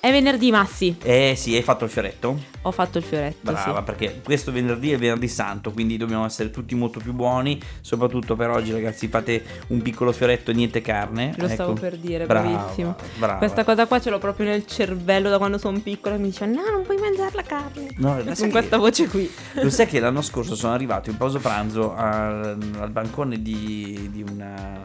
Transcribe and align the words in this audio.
È 0.00 0.12
venerdì, 0.12 0.52
Massi. 0.52 0.96
Eh 1.02 1.34
sì, 1.36 1.56
hai 1.56 1.62
fatto 1.62 1.84
il 1.84 1.90
fioretto? 1.90 2.38
Ho 2.62 2.70
fatto 2.70 2.98
il 2.98 3.04
fioretto. 3.04 3.50
Brava, 3.50 3.78
sì. 3.78 3.82
perché 3.84 4.20
questo 4.22 4.52
venerdì 4.52 4.92
è 4.92 4.96
venerdì 4.96 5.26
santo, 5.26 5.72
quindi 5.72 5.96
dobbiamo 5.96 6.24
essere 6.24 6.50
tutti 6.50 6.76
molto 6.76 7.00
più 7.00 7.12
buoni. 7.12 7.60
Soprattutto 7.80 8.36
per 8.36 8.48
oggi, 8.50 8.70
ragazzi, 8.70 9.08
fate 9.08 9.42
un 9.68 9.82
piccolo 9.82 10.12
fioretto, 10.12 10.52
niente 10.52 10.82
carne. 10.82 11.34
Lo 11.36 11.48
stavo 11.48 11.72
ecco. 11.72 11.80
per 11.80 11.96
dire, 11.96 12.26
Brava, 12.26 12.48
bravissimo. 12.48 12.94
brava. 13.16 13.38
Questa 13.38 13.64
cosa 13.64 13.86
qua 13.86 14.00
ce 14.00 14.10
l'ho 14.10 14.18
proprio 14.18 14.46
nel 14.46 14.64
cervello 14.66 15.30
da 15.30 15.38
quando 15.38 15.58
sono 15.58 15.80
piccola. 15.80 16.16
Mi 16.16 16.28
dice: 16.28 16.46
No, 16.46 16.62
non 16.70 16.82
puoi 16.84 16.96
mangiare 16.98 17.32
la 17.34 17.42
carne. 17.42 17.88
No, 17.96 18.22
Con 18.22 18.36
sai 18.36 18.50
questa 18.50 18.76
che- 18.76 18.82
voce 18.82 19.08
qui. 19.08 19.28
Lo 19.54 19.70
sai 19.70 19.86
che 19.88 19.98
l'anno 19.98 20.22
scorso 20.22 20.54
sono 20.54 20.74
arrivato 20.74 21.10
in 21.10 21.16
pausa 21.16 21.40
pranzo 21.40 21.92
al, 21.96 22.56
al 22.78 22.90
bancone 22.90 23.42
di, 23.42 24.08
di 24.12 24.22
una, 24.22 24.84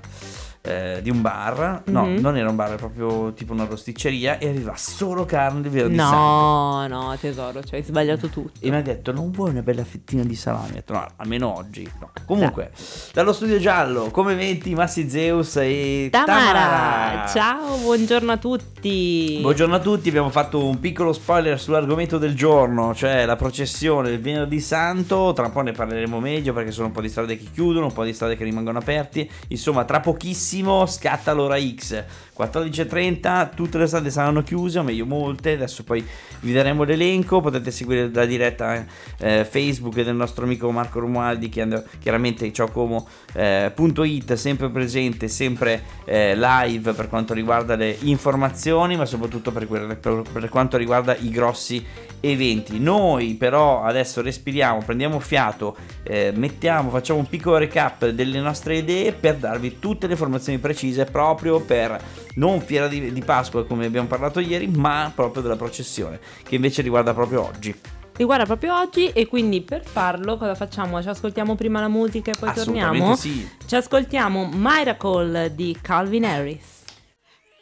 eh, 0.66 1.00
di 1.04 1.10
un 1.10 1.22
bar. 1.22 1.82
No, 1.88 2.06
Mhm. 2.06 2.20
non 2.22 2.38
era 2.38 2.50
un 2.50 2.56
bar, 2.56 2.68
era 2.70 2.78
proprio 2.78 3.34
tipo 3.34 3.52
una 3.52 3.66
rosticceria. 3.66 4.38
E 4.38 4.48
aveva 4.48 4.74
solo 4.78 5.26
carne 5.26 5.62
di 5.62 5.68
venerdì 5.70 5.98
santo. 5.98 6.16
No, 6.16 6.88
no, 6.88 7.18
tesoro, 7.20 7.62
cioè 7.64 7.80
hai 7.80 7.84
sbagliato 7.86 8.28
tutto. 8.30 8.52
E 8.60 8.70
mi 8.70 8.78
ha 8.78 8.82
detto: 8.82 9.12
Non 9.12 9.30
vuoi 9.32 9.50
una 9.50 9.62
bella 9.62 9.84
fettina 9.84 10.24
di 10.24 10.36
salame? 10.36 10.70
Ho 10.70 10.74
detto: 10.76 10.94
No, 10.94 11.06
almeno 11.18 11.54
oggi. 11.58 11.90
No. 12.00 12.12
Comunque, 12.26 12.72
dallo 13.12 13.34
studio 13.34 13.60
giallo, 13.60 14.10
come 14.10 14.36
venti, 14.36 14.74
Massi 14.74 15.10
Zeus 15.10 15.58
e 15.58 16.08
Tamara, 16.10 17.28
ciao, 17.28 17.76
buongiorno 17.80 18.32
a 18.32 18.38
tutti. 18.38 19.40
Buongiorno 19.42 19.76
a 19.76 19.80
tutti, 19.80 20.08
abbiamo 20.08 20.30
fatto 20.30 20.66
un 20.66 20.80
piccolo 20.80 21.12
spoiler 21.12 21.60
sull'argomento 21.60 22.18
del 22.18 22.34
giorno, 22.36 22.96
cioè 22.96 23.26
la 23.26 23.36
processione 23.36 24.10
del 24.10 24.22
venerdì 24.22 24.62
santo, 24.62 25.34
tra 25.34 25.46
un 25.48 25.52
po' 25.52 25.62
ne 25.62 25.74
parleremo 25.74 26.20
meglio 26.22 26.54
perché 26.54 26.72
sono 26.72 26.88
un 26.88 26.94
po' 26.94 27.02
di 27.02 27.10
strade 27.10 27.38
che 27.38 27.48
chiudono, 27.52 27.88
un 27.88 27.94
po' 27.94 28.06
di 28.06 28.14
strade 28.14 28.38
che 28.38 28.46
rimangono 28.46 28.80
aperti, 28.80 29.30
insomma 29.50 29.84
tra 29.84 30.00
pochissimo 30.00 30.52
scatta 30.86 31.32
l'ora 31.34 31.58
X, 31.60 32.04
14.30 32.38 33.54
tutte 33.56 33.78
le 33.78 33.88
strade 33.88 34.10
saranno 34.10 34.44
chiuse, 34.44 34.80
o 34.80 34.84
meglio 34.84 35.06
molte, 35.06 35.54
adesso 35.54 35.84
poi 35.84 36.06
vi 36.42 36.52
daremo 36.52 36.84
l'elenco, 36.84 37.42
potete 37.42 37.72
seguire 37.72 38.10
la 38.12 38.26
diretta 38.26 38.86
eh, 39.20 39.46
Facebook 39.46 40.02
del 40.02 40.16
nostro 40.16 40.46
amico 40.46 40.70
Marco 40.72 41.00
Romualdi 41.00 41.50
che 41.50 41.62
andrà 41.62 41.84
chiaramente 42.00 42.52
ciocomo.it 42.52 44.34
sempre 44.34 44.70
presente, 44.70 45.28
sempre 45.28 45.84
eh, 46.06 46.36
live 46.36 46.94
per 46.94 47.08
quanto 47.08 47.34
riguarda 47.34 47.76
le 47.76 47.96
informazioni, 48.02 48.96
ma 48.98 49.06
soprattutto 49.06 49.52
per, 49.52 49.68
quelle- 49.68 49.96
per- 49.96 50.24
per 50.32 50.50
quanto 50.50 50.78
riguarda 50.78 51.16
i 51.16 51.30
grossi 51.30 51.84
eventi. 52.20 52.80
Noi 52.80 53.36
però 53.36 53.84
adesso 53.84 54.22
respiriamo, 54.22 54.82
prendiamo 54.84 55.20
fiato, 55.20 55.76
eh, 56.04 56.32
mettiamo, 56.36 56.90
facciamo 56.90 57.20
un 57.20 57.28
piccolo 57.28 57.58
recap 57.58 58.08
delle 58.08 58.40
nostre 58.40 58.78
idee 58.78 59.12
per 59.12 59.36
darvi 59.36 59.78
tutte 59.80 60.08
le 60.08 60.14
informazioni 60.14 60.43
precise 60.60 61.06
proprio 61.06 61.60
per 61.60 62.02
non 62.36 62.62
fiera 62.62 62.88
di, 62.88 63.12
di 63.12 63.22
Pasqua 63.22 63.66
come 63.66 63.86
abbiamo 63.86 64.08
parlato 64.08 64.40
ieri, 64.40 64.68
ma 64.68 65.12
proprio 65.14 65.42
della 65.42 65.56
processione 65.56 66.20
che 66.44 66.56
invece 66.56 66.82
riguarda 66.82 67.14
proprio 67.14 67.46
oggi. 67.46 67.76
Riguarda 68.16 68.46
proprio 68.46 68.78
oggi 68.78 69.08
e 69.08 69.26
quindi 69.26 69.62
per 69.62 69.84
farlo 69.84 70.38
cosa 70.38 70.54
facciamo? 70.54 71.02
Ci 71.02 71.10
ascoltiamo 71.10 71.56
prima 71.56 71.80
la 71.80 71.88
musica 71.88 72.32
e 72.32 72.36
poi 72.38 72.54
torniamo? 72.54 73.16
sì. 73.16 73.50
Ci 73.66 73.76
ascoltiamo 73.76 74.52
Miracle 74.54 75.56
di 75.56 75.76
Calvin 75.82 76.26
Harris. 76.26 76.73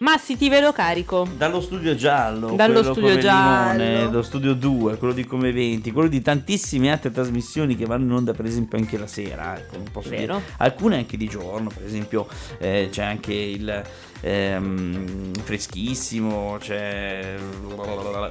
Massi, 0.01 0.35
ti 0.35 0.49
vedo 0.49 0.71
carico. 0.71 1.27
Dallo 1.37 1.61
studio 1.61 1.93
giallo, 1.93 2.55
Dallo 2.55 2.81
studio 2.81 3.19
giallo. 3.19 3.83
Limone, 3.83 4.11
lo 4.11 4.23
studio 4.23 4.55
2, 4.55 4.97
quello 4.97 5.13
di 5.13 5.25
Come 5.25 5.49
Eventi, 5.49 5.91
quello 5.91 6.07
di 6.07 6.23
tantissime 6.23 6.91
altre 6.91 7.11
trasmissioni 7.11 7.75
che 7.75 7.85
vanno 7.85 8.05
in 8.05 8.11
onda 8.13 8.33
per 8.33 8.45
esempio 8.45 8.79
anche 8.79 8.97
la 8.97 9.05
sera, 9.05 9.55
ecco. 9.55 9.77
Alcune 10.57 10.95
anche 10.95 11.17
di 11.17 11.27
giorno, 11.27 11.69
per 11.69 11.85
esempio 11.85 12.27
eh, 12.57 12.89
c'è 12.91 13.03
anche 13.03 13.31
il 13.31 13.83
ehm, 14.21 15.33
Freschissimo, 15.33 16.57
c'è 16.59 17.35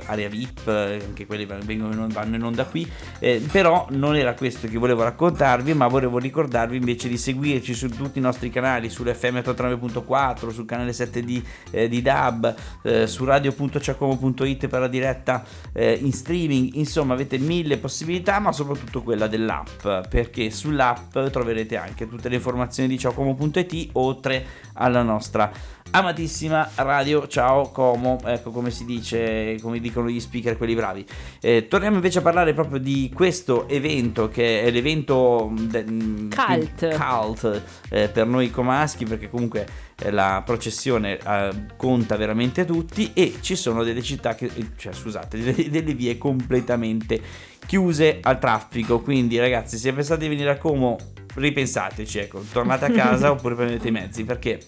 Aria 0.07 0.29
VIP, 0.29 0.67
anche 0.67 1.27
quelli 1.27 1.47
vengono 1.47 2.07
vanno 2.09 2.37
in 2.37 2.43
onda 2.43 2.65
qui, 2.65 2.91
eh, 3.19 3.45
però 3.51 3.87
non 3.91 4.17
era 4.17 4.35
questo 4.35 4.67
che 4.69 4.79
volevo 4.79 5.03
raccontarvi, 5.03 5.75
ma 5.75 5.87
volevo 5.89 6.19
ricordarvi 6.19 6.77
invece 6.77 7.09
di 7.09 7.19
seguirci 7.19 7.75
su 7.75 7.89
tutti 7.89 8.19
i 8.19 8.23
nostri 8.23 8.51
canali, 8.51 8.89
sull'FM 8.89 9.37
89.4, 9.39 10.51
sul 10.51 10.67
canale 10.67 10.93
7 10.93 11.23
di, 11.23 11.45
eh, 11.71 11.89
di 11.89 12.03
DAB, 12.03 12.55
eh, 12.83 13.07
su 13.07 13.25
radio.ciacomo.it 13.25 14.69
per 14.69 14.81
la 14.81 14.89
diretta 14.89 15.45
eh, 15.73 15.93
in 15.93 16.13
streaming, 16.13 16.75
insomma 16.75 17.15
avete 17.15 17.39
mille 17.39 17.79
possibilità, 17.79 18.39
ma 18.39 18.53
soprattutto 18.53 19.03
quella 19.03 19.27
dell'app, 19.27 20.09
perché 20.09 20.51
sull'app 20.51 21.19
troverete 21.31 21.77
anche 21.77 22.09
tutte 22.09 22.29
le 22.29 22.37
informazioni 22.37 22.89
di 22.89 22.99
ciacomo.it 22.99 23.91
oltre 23.93 24.45
alla 24.75 25.03
nostra 25.03 25.51
amatissima 25.93 26.71
radio 26.77 27.27
ciao 27.27 27.71
Como 27.71 28.21
ecco 28.25 28.51
come 28.51 28.71
si 28.71 28.85
dice 28.85 29.57
come 29.61 29.81
dicono 29.81 30.09
gli 30.09 30.21
speaker 30.21 30.57
quelli 30.57 30.75
bravi 30.75 31.05
Eh, 31.41 31.67
torniamo 31.69 31.97
invece 31.97 32.21
a 32.21 32.23
parlare 32.23 32.53
proprio 32.53 32.79
di 32.79 33.11
questo 33.13 33.69
evento 33.69 34.29
che 34.29 34.63
è 34.63 34.71
l'evento 34.71 35.53
de- 35.53 35.85
Cult. 35.85 36.97
cult 36.97 37.63
eh, 37.91 38.09
per 38.09 38.27
noi 38.27 38.51
comaschi 38.51 39.05
perché 39.05 39.29
comunque 39.29 39.67
eh, 39.99 40.11
la 40.13 40.43
processione 40.45 41.19
eh, 41.19 41.51
conta 41.77 42.17
veramente 42.17 42.65
tutti 42.65 43.11
e 43.13 43.39
ci 43.41 43.57
sono 43.57 43.83
delle 43.83 44.03
città 44.03 44.35
che 44.37 44.51
eh, 44.55 44.71
cioè 44.77 44.93
scusate 44.93 45.39
delle, 45.43 45.71
delle 45.71 45.95
vie 45.95 46.17
completamente 46.19 47.21
chiuse 47.67 48.21
al 48.23 48.39
traffico 48.39 49.01
quindi 49.01 49.39
ragazzi 49.39 49.77
se 49.77 49.93
pensate 49.93 50.21
di 50.21 50.29
venire 50.29 50.51
a 50.51 50.57
Como 50.57 50.97
ripensateci 51.35 52.19
ecco 52.19 52.45
tornate 52.53 52.85
a 52.85 52.91
casa 52.93 53.33
oppure 53.33 53.57
prendete 53.57 53.89
i 53.89 53.93
mezzi 53.93 54.25
perché 54.25 54.61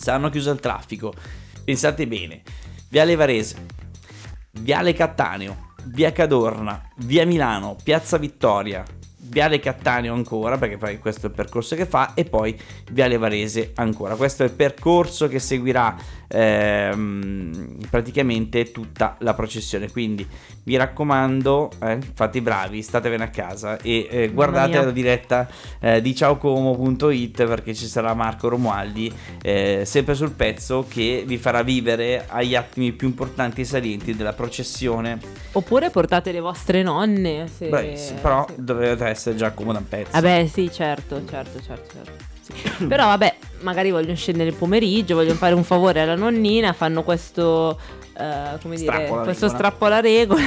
saranno 0.00 0.30
chiuse 0.30 0.50
al 0.50 0.60
traffico. 0.60 1.12
Pensate 1.62 2.06
bene. 2.06 2.42
Viale 2.88 3.14
Varese, 3.14 3.66
Viale 4.52 4.94
Cattaneo, 4.94 5.68
Via 5.84 6.10
Cadorna, 6.10 6.88
Via 6.96 7.24
Milano, 7.26 7.76
Piazza 7.82 8.16
Vittoria, 8.16 8.82
Viale 9.30 9.60
Cattaneo 9.60 10.12
ancora, 10.12 10.58
perché 10.58 10.76
poi 10.76 10.98
questo 10.98 11.26
è 11.26 11.28
il 11.28 11.34
percorso 11.34 11.76
che 11.76 11.86
fa, 11.86 12.14
e 12.14 12.24
poi 12.24 12.58
Viale 12.90 13.16
Varese 13.16 13.70
ancora. 13.76 14.16
Questo 14.16 14.42
è 14.42 14.46
il 14.46 14.52
percorso 14.52 15.28
che 15.28 15.38
seguirà 15.38 15.96
ehm, 16.26 17.78
praticamente 17.88 18.72
tutta 18.72 19.16
la 19.20 19.34
processione. 19.34 19.90
Quindi 19.90 20.26
vi 20.64 20.76
raccomando, 20.76 21.70
eh, 21.82 21.98
fate 22.14 22.38
i 22.38 22.40
bravi, 22.40 22.82
statevene 22.82 23.24
a 23.24 23.28
casa 23.28 23.78
e 23.78 24.08
eh, 24.10 24.28
guardate 24.28 24.84
la 24.84 24.90
diretta 24.90 25.48
eh, 25.78 26.00
di 26.00 26.14
ciaocomo.it 26.14 27.44
perché 27.44 27.74
ci 27.74 27.86
sarà 27.86 28.14
Marco 28.14 28.48
Romualdi 28.48 29.12
eh, 29.42 29.82
sempre 29.84 30.14
sul 30.14 30.32
pezzo 30.32 30.86
che 30.88 31.24
vi 31.26 31.38
farà 31.38 31.62
vivere 31.62 32.24
agli 32.28 32.54
attimi 32.54 32.92
più 32.92 33.08
importanti 33.08 33.60
e 33.60 33.64
salienti 33.64 34.14
della 34.14 34.32
processione. 34.32 35.18
Oppure 35.52 35.90
portate 35.90 36.32
le 36.32 36.40
vostre 36.40 36.82
nonne. 36.82 37.46
Se... 37.48 37.68
Bravissimo, 37.68 38.20
però 38.20 38.46
se- 38.48 38.54
dovete 38.58 39.06
essere 39.06 39.19
già 39.34 39.52
comoda 39.52 39.78
un 39.78 39.88
pezzo. 39.88 40.10
Vabbè, 40.12 40.46
sì, 40.46 40.70
certo, 40.72 41.22
certo, 41.28 41.60
certo, 41.62 41.88
certo. 41.92 42.24
Sì. 42.40 42.86
Però 42.86 43.06
vabbè, 43.06 43.36
magari 43.60 43.90
vogliono 43.90 44.16
scendere 44.16 44.50
il 44.50 44.56
pomeriggio, 44.56 45.14
vogliono 45.14 45.38
fare 45.38 45.54
un 45.54 45.64
favore 45.64 46.00
alla 46.00 46.14
nonnina, 46.16 46.72
fanno 46.72 47.02
questo, 47.02 47.78
eh, 48.18 48.58
come 48.60 48.76
dire, 48.76 48.92
Strappo 48.92 49.14
alla 49.14 49.24
questo 49.24 49.48
strappo 49.48 49.84
alla 49.84 50.00
regola 50.00 50.42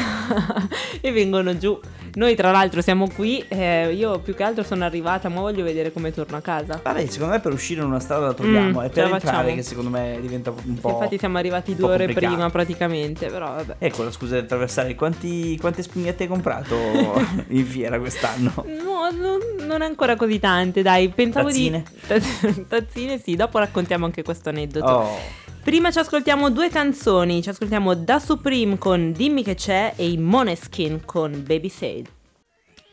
e 1.02 1.12
vengono 1.12 1.58
giù. 1.58 1.80
Noi 2.16 2.36
tra 2.36 2.52
l'altro 2.52 2.82
siamo 2.82 3.08
qui, 3.10 3.44
eh, 3.48 3.92
io 3.94 4.20
più 4.20 4.36
che 4.36 4.44
altro 4.44 4.64
sono 4.64 4.84
arrivata, 4.86 5.30
ma 5.30 5.42
voglio 5.42 5.64
vedere 5.64 5.92
come 5.92 6.12
torno 6.14 6.38
a 6.38 6.42
casa. 6.42 6.80
Vabbè, 6.84 7.06
secondo 7.08 7.34
me 7.34 7.40
per 7.40 7.52
uscire 7.54 7.82
in 7.82 7.88
una 7.88 8.00
strada 8.00 8.28
la 8.28 8.34
troviamo, 8.34 8.82
Mm, 8.82 8.84
è 8.86 8.90
per 8.90 9.04
entrare 9.06 9.20
facciamo. 9.20 9.56
che 9.56 9.64
secondo 9.64 9.90
me 9.90 10.18
diventa 10.22 10.52
un 10.52 10.80
po'... 10.80 10.90
Infatti 10.90 11.18
siamo 11.18 11.38
arrivati 11.40 11.76
due 11.76 11.88
ore 11.94 12.06
complicato. 12.06 12.34
prima 12.34 12.50
praticamente, 12.52 13.28
però 13.28 13.56
vabbè. 13.56 13.76
Ecco 13.80 14.04
la 14.04 14.12
scusa 14.12 14.36
di 14.36 14.42
attraversare. 14.42 14.94
Quanti, 14.96 15.58
quante 15.60 15.82
spugnette 15.82 16.24
hai 16.24 16.30
comprato 16.30 16.76
in 17.50 17.66
fiera 17.66 17.98
quest'anno? 18.00 18.54
No, 18.68 19.10
non, 19.12 19.40
non 19.66 19.82
ancora 19.82 20.16
così 20.16 20.38
tante, 20.40 20.82
dai. 20.84 21.10
Pensavo 21.10 21.48
Tazzine? 21.48 21.84
di. 22.08 22.66
Tazzine, 22.68 23.20
sì. 23.20 23.36
Dopo 23.36 23.58
raccontiamo 23.58 24.06
anche 24.06 24.22
questo 24.22 24.50
aneddoto. 24.50 24.86
Oh, 24.92 25.18
Prima 25.64 25.92
ci 25.92 26.00
ascoltiamo 26.00 26.50
due 26.52 26.70
canzoni. 26.70 27.42
Ci 27.42 27.50
ascoltiamo 27.50 27.94
Da 27.96 28.20
Supreme 28.20 28.78
con 28.78 29.14
Dimmi 29.14 29.44
che 29.44 29.56
c'è 29.56 29.94
e 29.96 30.10
i 30.10 30.18
Moneskin 30.18 31.04
con 31.06 31.42
Baby 31.46 31.70
Said. 31.70 32.08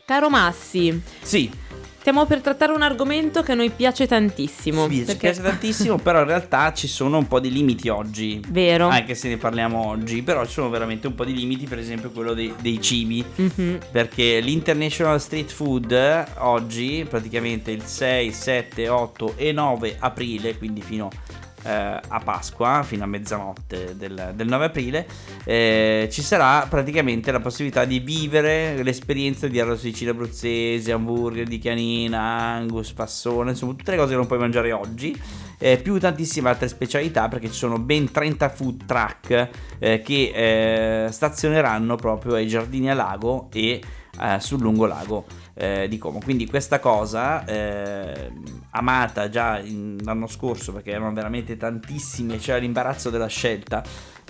Caro 0.05 0.29
Massi, 0.29 1.01
sì, 1.21 1.49
stiamo 1.99 2.25
per 2.25 2.41
trattare 2.41 2.73
un 2.73 2.81
argomento 2.81 3.43
che 3.43 3.51
a 3.53 3.55
noi 3.55 3.69
piace 3.69 4.07
tantissimo. 4.07 4.87
Sì, 4.89 4.95
ci 4.99 5.03
perché- 5.03 5.19
piace 5.19 5.41
tantissimo, 5.41 5.97
però 6.03 6.19
in 6.21 6.27
realtà 6.27 6.73
ci 6.73 6.87
sono 6.87 7.17
un 7.17 7.27
po' 7.27 7.39
di 7.39 7.51
limiti 7.51 7.87
oggi. 7.87 8.41
Vero. 8.49 8.87
Anche 8.87 9.15
se 9.15 9.29
ne 9.29 9.37
parliamo 9.37 9.87
oggi, 9.87 10.21
però 10.21 10.45
ci 10.45 10.51
sono 10.53 10.69
veramente 10.69 11.07
un 11.07 11.15
po' 11.15 11.23
di 11.23 11.33
limiti, 11.33 11.65
per 11.65 11.77
esempio 11.79 12.09
quello 12.09 12.33
dei, 12.33 12.53
dei 12.59 12.81
cibi. 12.81 13.23
Mhm. 13.35 13.79
Perché 13.91 14.39
l'International 14.39 15.21
Street 15.21 15.51
Food 15.51 15.91
eh, 15.91 16.25
oggi, 16.39 17.05
praticamente 17.07 17.71
il 17.71 17.83
6, 17.83 18.31
7, 18.31 18.89
8 18.89 19.33
e 19.37 19.51
9 19.53 19.95
aprile, 19.99 20.57
quindi 20.57 20.81
fino 20.81 21.09
eh, 21.63 21.69
a 21.69 22.21
Pasqua, 22.23 22.83
fino 22.83 23.03
a 23.03 23.07
mezzanotte 23.07 23.95
del, 23.95 24.33
del 24.35 24.47
9 24.47 24.65
aprile, 24.65 25.07
eh, 25.43 26.07
ci 26.11 26.21
sarà 26.21 26.65
praticamente 26.67 27.31
la 27.31 27.39
possibilità 27.39 27.85
di 27.85 27.99
vivere 27.99 28.81
l'esperienza 28.83 29.47
di 29.47 29.59
arrosticini 29.59 30.09
abruzzesi, 30.09 30.91
hamburger 30.91 31.45
di 31.45 31.57
chianina, 31.57 32.19
angus, 32.19 32.91
fassone, 32.93 33.51
insomma 33.51 33.73
tutte 33.73 33.91
le 33.91 33.97
cose 33.97 34.09
che 34.11 34.17
non 34.17 34.27
puoi 34.27 34.39
mangiare 34.39 34.71
oggi. 34.71 35.19
eh, 35.61 35.77
più 35.77 35.99
tantissime 35.99 36.49
altre 36.49 36.67
specialità 36.67 37.27
perché 37.27 37.47
ci 37.47 37.53
sono 37.53 37.77
ben 37.77 38.11
30 38.11 38.49
food 38.49 38.85
truck 38.85 39.49
eh, 39.77 40.01
che 40.01 41.05
eh, 41.05 41.11
stazioneranno 41.11 41.95
proprio 41.95 42.33
ai 42.33 42.47
giardini 42.47 42.89
a 42.89 42.95
lago 42.95 43.47
e 43.53 43.79
eh, 44.19 44.39
sul 44.39 44.59
lungolago 44.59 45.25
eh, 45.61 45.87
di 45.87 45.99
Como. 45.99 46.19
Quindi 46.19 46.47
questa 46.47 46.79
cosa 46.79 47.45
eh, 47.45 48.31
amata 48.71 49.29
già 49.29 49.59
in, 49.59 49.97
l'anno 50.03 50.25
scorso 50.25 50.73
perché 50.73 50.89
erano 50.89 51.13
veramente 51.13 51.55
tantissimi 51.55 52.33
e 52.33 52.37
c'era 52.39 52.57
l'imbarazzo 52.57 53.11
della 53.11 53.27
scelta. 53.27 53.83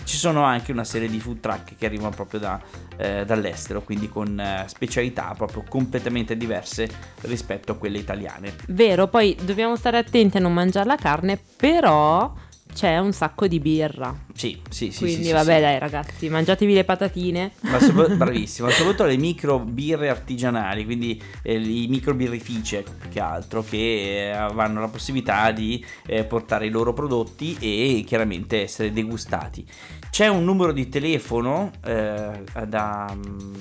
Ci 0.04 0.18
sono 0.18 0.44
anche 0.44 0.74
una 0.74 0.84
serie 0.84 1.08
di 1.08 1.20
food 1.20 1.40
truck 1.40 1.76
che 1.78 1.86
arrivano 1.86 2.10
proprio 2.10 2.40
da, 2.42 2.60
eh, 2.98 3.24
dall'estero, 3.24 3.82
quindi 3.82 4.10
con 4.10 4.38
eh, 4.38 4.66
specialità 4.68 5.34
proprio 5.38 5.64
completamente 5.70 6.36
diverse 6.36 6.90
rispetto 7.22 7.72
a 7.72 7.76
quelle 7.76 8.00
italiane. 8.00 8.56
Vero, 8.68 9.08
poi 9.08 9.38
dobbiamo 9.42 9.78
stare 9.78 10.00
attenti 10.00 10.36
a 10.38 10.40
non 10.42 10.54
mangiare 10.54 10.88
la 10.88 10.98
carne, 10.98 11.40
però 11.56 12.34
c'è 12.74 12.98
un 12.98 13.14
sacco 13.14 13.48
di 13.48 13.60
birra. 13.60 14.16
Sì, 14.34 14.60
sì, 14.70 14.92
sì. 14.92 15.00
Quindi 15.00 15.26
sì, 15.26 15.32
vabbè 15.32 15.56
sì. 15.56 15.62
dai 15.62 15.80
ragazzi, 15.80 16.30
mangiatevi 16.30 16.74
le 16.74 16.84
patatine. 16.84 17.52
Ma 17.62 17.80
sopra- 17.80 18.08
bravissimo, 18.16 18.70
soprattutto 18.70 19.06
le 19.06 19.18
micro 19.18 19.60
birre 19.60 20.10
artigianali, 20.10 20.86
quindi 20.86 21.22
eh, 21.44 21.60
i 21.60 21.88
micro 21.88 22.14
birrifici 22.14 22.84
più 23.00 23.10
che 23.10 23.20
altro 23.20 23.64
che 23.64 23.78
eh, 23.78 24.32
hanno 24.32 24.82
la 24.82 24.88
possibilità 24.88 25.52
di 25.52 25.84
eh, 26.06 26.24
portare 26.24 26.66
i 26.66 26.70
loro 26.70 26.94
prodotti 26.94 27.58
e 27.60 28.04
chiaramente 28.06 28.62
essere 28.62 28.92
degustati. 28.92 29.66
C'è 30.10 30.28
un 30.28 30.44
numero 30.44 30.72
di 30.74 30.90
telefono 30.90 31.72
eh, 31.86 32.44
da, 32.68 33.16
mm, 33.16 33.54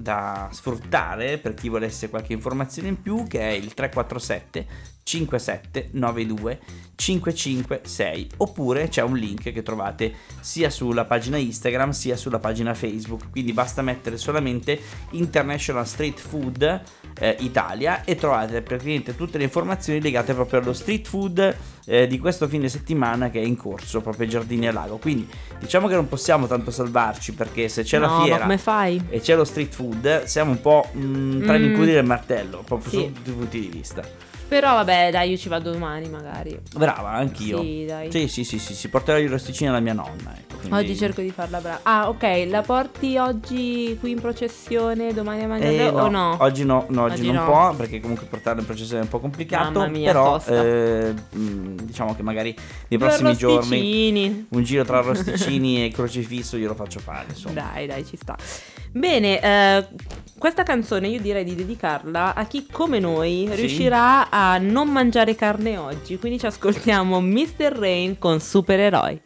da 0.00 0.48
sfruttare 0.52 1.38
per 1.38 1.54
chi 1.54 1.68
volesse 1.68 2.08
qualche 2.08 2.32
informazione 2.32 2.88
in 2.88 3.00
più 3.00 3.26
che 3.26 3.40
è 3.40 3.52
il 3.52 3.74
347 3.74 4.66
5792 5.02 6.60
556 6.94 8.28
oppure 8.38 8.88
c'è 8.88 9.02
un 9.02 9.16
link 9.16 9.50
che 9.52 9.62
trovate 9.62 10.14
sia 10.40 10.70
sulla 10.70 11.04
pagina 11.04 11.36
Instagram 11.36 11.90
sia 11.90 12.16
sulla 12.16 12.38
pagina 12.38 12.74
Facebook. 12.74 13.30
Quindi 13.30 13.52
basta 13.52 13.82
mettere 13.82 14.16
solamente 14.16 14.78
International 15.10 15.86
Street 15.86 16.18
Food 16.18 16.82
eh, 17.18 17.36
Italia 17.40 18.04
e 18.04 18.14
trovate 18.16 18.62
praticamente 18.62 19.16
tutte 19.16 19.38
le 19.38 19.44
informazioni 19.44 20.00
legate 20.00 20.32
proprio 20.34 20.60
allo 20.60 20.72
street 20.72 21.06
food 21.08 21.56
eh, 21.86 22.06
di 22.06 22.18
questo 22.18 22.46
fine 22.48 22.68
settimana 22.68 23.30
che 23.30 23.40
è 23.40 23.44
in 23.44 23.56
corso 23.56 24.00
proprio 24.00 24.24
ai 24.24 24.30
Giardini 24.30 24.68
a 24.68 24.72
Lago 24.72 24.96
quindi 24.98 25.28
diciamo 25.58 25.88
che 25.88 25.94
non 25.94 26.08
possiamo 26.08 26.46
tanto 26.46 26.70
salvarci 26.70 27.32
perché 27.34 27.68
se 27.68 27.82
c'è 27.82 27.98
no, 27.98 28.06
la 28.06 28.22
fiera 28.22 28.36
e 29.10 29.20
c'è 29.20 29.34
lo 29.36 29.44
street 29.44 29.74
food 29.74 30.24
siamo 30.24 30.50
un 30.52 30.60
po' 30.60 30.86
mh, 30.92 31.44
tra 31.44 31.56
Mm. 31.58 31.62
l'incudine 31.62 31.96
e 31.96 32.00
il 32.00 32.06
martello 32.06 32.62
proprio 32.64 32.90
Sì. 32.90 32.96
su 32.98 33.12
tutti 33.12 33.30
i 33.30 33.32
punti 33.32 33.60
di 33.60 33.66
vista 33.68 34.02
Però 34.50 34.74
vabbè, 34.74 35.10
dai, 35.12 35.30
io 35.30 35.36
ci 35.36 35.48
vado 35.48 35.70
domani 35.70 36.08
magari. 36.08 36.58
Brava, 36.74 37.10
anch'io. 37.10 37.60
Sì, 37.60 37.84
dai. 37.86 38.10
Sì, 38.10 38.26
sì, 38.26 38.42
sì, 38.42 38.58
sì, 38.58 38.74
si 38.74 38.88
porterà 38.88 39.20
gli 39.20 39.28
rosticini 39.28 39.68
alla 39.68 39.78
mia 39.78 39.92
nonna. 39.92 40.34
Ecco, 40.36 40.56
quindi- 40.56 40.76
Oggi 40.76 40.96
cerco 40.96 41.20
di 41.20 41.30
farla 41.30 41.60
brava. 41.60 41.78
Ah, 41.84 42.08
ok, 42.08 42.46
la 42.48 42.60
porti 42.62 43.16
oggi 43.16 43.96
qui 44.00 44.10
in 44.10 44.20
processione, 44.20 45.14
domani 45.14 45.44
a 45.44 45.46
mangiare 45.46 45.76
Eh, 45.76 45.88
o 45.88 46.08
no? 46.08 46.36
Oggi 46.40 46.64
no, 46.64 46.84
no, 46.88 47.02
oggi, 47.04 47.20
Oggi 47.20 47.26
non 47.30 47.34
no. 47.36 47.44
può 47.44 47.74
perché 47.76 48.00
comunque 48.00 48.26
portarla 48.26 48.58
in 48.60 48.66
processione 48.66 49.02
è 49.02 49.04
un 49.04 49.08
po' 49.08 49.20
complicato. 49.20 49.70
Mamma 49.78 49.86
mia, 49.86 50.10
però 50.12 50.42
eh, 50.44 51.14
mh, 51.30 51.82
diciamo 51.84 52.16
che 52.16 52.22
magari 52.24 52.52
nei 52.88 52.98
prossimi 52.98 53.36
giorni 53.36 54.46
un 54.50 54.62
giro 54.64 54.84
tra 54.84 54.98
rosticini 55.00 55.84
e 55.84 55.90
crocifisso 55.92 56.56
glielo 56.56 56.74
faccio 56.74 56.98
fare. 56.98 57.26
Insomma. 57.28 57.54
Dai, 57.72 57.86
dai, 57.86 58.04
ci 58.04 58.16
sta. 58.16 58.36
Bene, 58.92 59.40
eh, 59.40 59.86
questa 60.38 60.62
canzone 60.62 61.08
io 61.08 61.20
direi 61.20 61.44
di 61.44 61.54
dedicarla 61.54 62.34
a 62.34 62.44
chi 62.46 62.66
come 62.70 62.98
noi 62.98 63.46
Sì. 63.50 63.54
riuscirà 63.54 64.30
a 64.30 64.58
non 64.58 64.88
mangiare 64.90 65.34
carne 65.34 65.76
oggi. 65.76 66.18
Quindi 66.18 66.38
ci 66.38 66.46
ascoltiamo 66.46 67.20
Mr. 67.20 67.72
Rain 67.78 68.18
con 68.18 68.40
Supereroi. 68.40 69.20